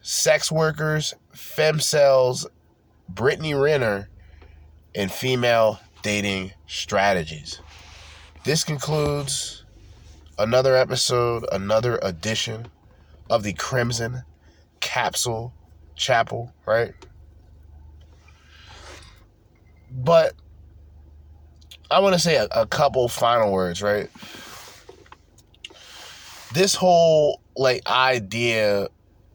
[0.00, 2.46] sex workers, femcels,
[3.08, 4.08] Brittany Renner,
[4.94, 7.60] and female dating strategies.
[8.44, 9.61] This concludes
[10.38, 12.68] another episode, another edition
[13.30, 14.22] of the Crimson
[14.80, 15.54] Capsule
[15.96, 16.94] Chapel, right?
[19.90, 20.34] But
[21.90, 24.08] I want to say a, a couple final words, right?
[26.52, 28.88] This whole like idea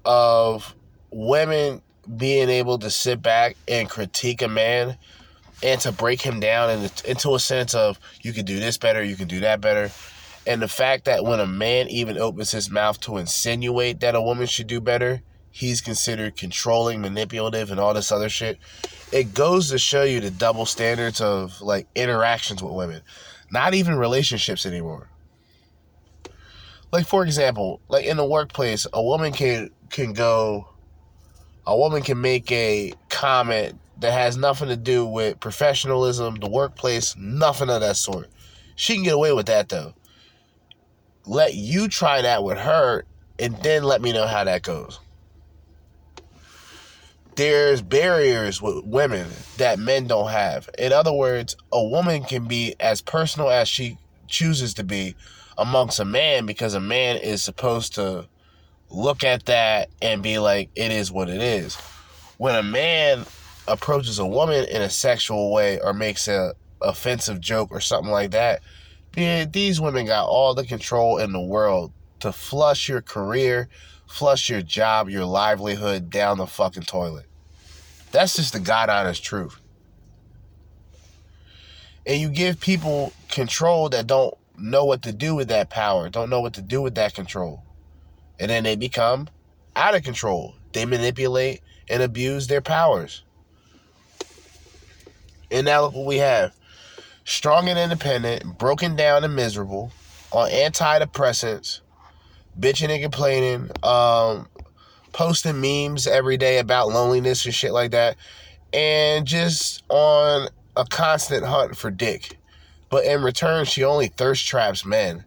[0.06, 0.76] of
[1.12, 1.82] women
[2.16, 4.98] being able to sit back and critique a man
[5.64, 9.04] and to break him down into, into a sense of you can do this better,
[9.04, 9.92] you can do that better.
[10.48, 14.22] And the fact that when a man even opens his mouth to insinuate that a
[14.22, 15.22] woman should do better,
[15.52, 18.58] he's considered controlling, manipulative, and all this other shit.
[19.12, 23.02] It goes to show you the double standards of like interactions with women,
[23.52, 25.10] not even relationships anymore.
[26.94, 30.70] Like for example, like in the workplace, a woman can can go
[31.66, 37.16] a woman can make a comment that has nothing to do with professionalism, the workplace,
[37.18, 38.30] nothing of that sort.
[38.76, 39.94] She can get away with that though.
[41.28, 43.04] Let you try that with her
[43.38, 45.00] and then let me know how that goes
[47.38, 49.28] there's barriers with women
[49.58, 50.70] that men don't have.
[50.78, 53.98] In other words, a woman can be as personal as she
[54.28, 55.16] chooses to be
[55.56, 58.28] amongst a man because a man is supposed to
[58.90, 61.76] look at that and be like, it is what it is.
[62.38, 63.26] When a man
[63.68, 68.32] approaches a woman in a sexual way or makes a offensive joke or something like
[68.32, 68.62] that,
[69.18, 73.68] these women got all the control in the world to flush your career,
[74.08, 77.26] flush your job, your livelihood down the fucking toilet.
[78.12, 79.60] That's just the God honest truth.
[82.06, 86.30] And you give people control that don't know what to do with that power, don't
[86.30, 87.64] know what to do with that control.
[88.40, 89.30] And then they become
[89.76, 90.56] out of control.
[90.74, 93.24] They manipulate and abuse their powers.
[95.50, 96.54] And now look what we have
[97.28, 99.92] strong and independent, broken down and miserable,
[100.32, 101.82] on antidepressants,
[102.58, 104.48] bitching and complaining, um,
[105.12, 108.16] posting memes every day about loneliness and shit like that,
[108.72, 110.48] and just on
[110.78, 112.38] a constant hunt for dick.
[112.90, 115.26] But in return, she only thirst traps men.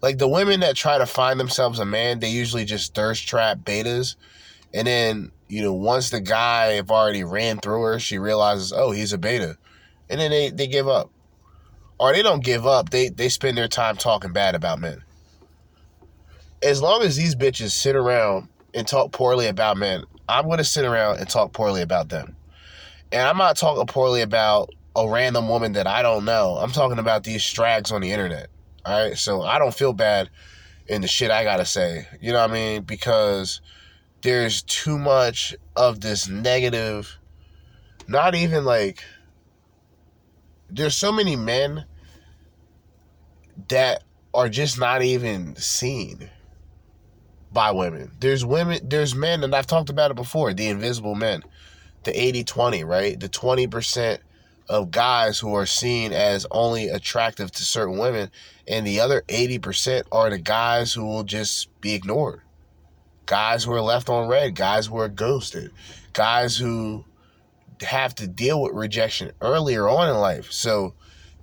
[0.00, 3.58] Like the women that try to find themselves a man, they usually just thirst trap
[3.58, 4.14] betas.
[4.72, 8.92] And then, you know, once the guy have already ran through her, she realizes, oh,
[8.92, 9.58] he's a beta.
[10.08, 11.10] And then they, they give up.
[12.02, 15.04] Or they don't give up, they, they spend their time talking bad about men.
[16.60, 20.84] As long as these bitches sit around and talk poorly about men, I'm to sit
[20.84, 22.34] around and talk poorly about them.
[23.12, 26.56] And I'm not talking poorly about a random woman that I don't know.
[26.56, 28.48] I'm talking about these strags on the internet.
[28.84, 29.16] All right.
[29.16, 30.28] So I don't feel bad
[30.88, 32.08] in the shit I got to say.
[32.20, 32.82] You know what I mean?
[32.82, 33.60] Because
[34.22, 37.16] there's too much of this negative,
[38.08, 39.04] not even like,
[40.68, 41.84] there's so many men
[43.68, 44.02] that
[44.34, 46.30] are just not even seen
[47.52, 48.10] by women.
[48.20, 51.42] There's women, there's men, and I've talked about it before the invisible men,
[52.04, 53.18] the 80 20, right?
[53.18, 54.18] The 20%
[54.68, 58.30] of guys who are seen as only attractive to certain women,
[58.66, 62.40] and the other 80% are the guys who will just be ignored.
[63.26, 65.72] Guys who are left on red, guys who are ghosted,
[66.12, 67.04] guys who
[67.82, 70.50] have to deal with rejection earlier on in life.
[70.52, 70.94] So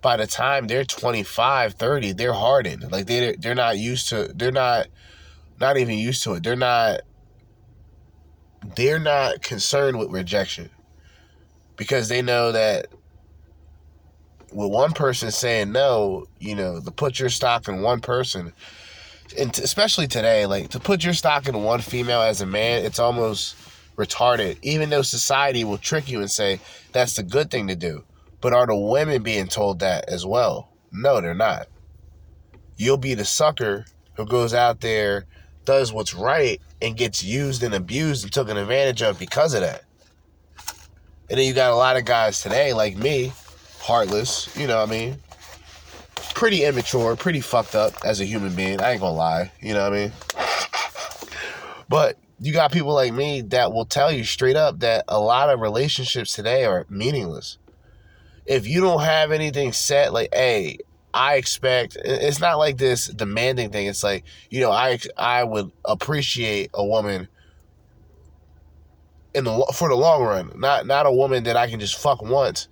[0.01, 2.91] by the time they're 25, 30, they're hardened.
[2.91, 4.87] Like they they're not used to they're not
[5.59, 6.43] not even used to it.
[6.43, 7.01] They're not
[8.75, 10.69] they're not concerned with rejection
[11.75, 12.87] because they know that
[14.51, 18.53] with one person saying no, you know, to put your stock in one person,
[19.37, 22.83] and t- especially today, like to put your stock in one female as a man,
[22.83, 23.55] it's almost
[23.95, 24.57] retarded.
[24.61, 26.59] Even though society will trick you and say
[26.91, 28.03] that's the good thing to do,
[28.41, 30.69] but are the women being told that as well?
[30.91, 31.67] No, they're not.
[32.77, 33.85] You'll be the sucker
[34.15, 35.25] who goes out there,
[35.65, 39.83] does what's right, and gets used and abused and taken advantage of because of that.
[41.29, 43.31] And then you got a lot of guys today, like me,
[43.79, 45.17] heartless, you know what I mean?
[46.33, 48.81] Pretty immature, pretty fucked up as a human being.
[48.81, 50.11] I ain't gonna lie, you know what I mean?
[51.87, 55.49] But you got people like me that will tell you straight up that a lot
[55.49, 57.58] of relationships today are meaningless.
[58.49, 60.79] If you don't have anything set, like, hey,
[61.13, 63.87] I expect it's not like this demanding thing.
[63.87, 67.29] It's like, you know, I I would appreciate a woman
[69.33, 72.21] in the for the long run, not not a woman that I can just fuck
[72.21, 72.67] once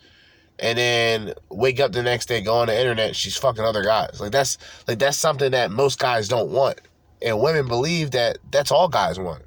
[0.59, 4.19] and then wake up the next day, go on the internet, she's fucking other guys.
[4.19, 6.81] Like that's like that's something that most guys don't want.
[7.21, 9.43] And women believe that that's all guys want.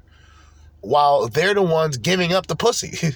[0.81, 3.15] While they're the ones giving up the pussy.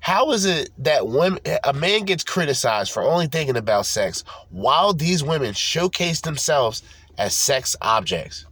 [0.00, 4.92] How is it that women a man gets criticized for only thinking about sex while
[4.92, 6.82] these women showcase themselves
[7.18, 8.46] as sex objects?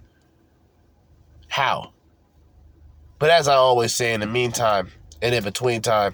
[1.48, 1.93] How?
[3.18, 4.90] But as I always say in the meantime
[5.23, 6.12] and in between time,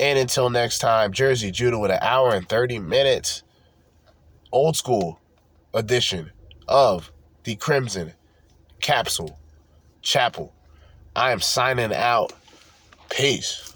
[0.00, 3.42] and until next time, Jerzee Judah with an hour and 30 minutes.
[4.50, 5.20] Old school
[5.74, 6.30] edition
[6.66, 7.12] of
[7.44, 8.14] the Crimson
[8.80, 9.38] Capsule
[10.00, 10.52] Chapel.
[11.14, 12.32] I am signing out.
[13.10, 13.69] Peace.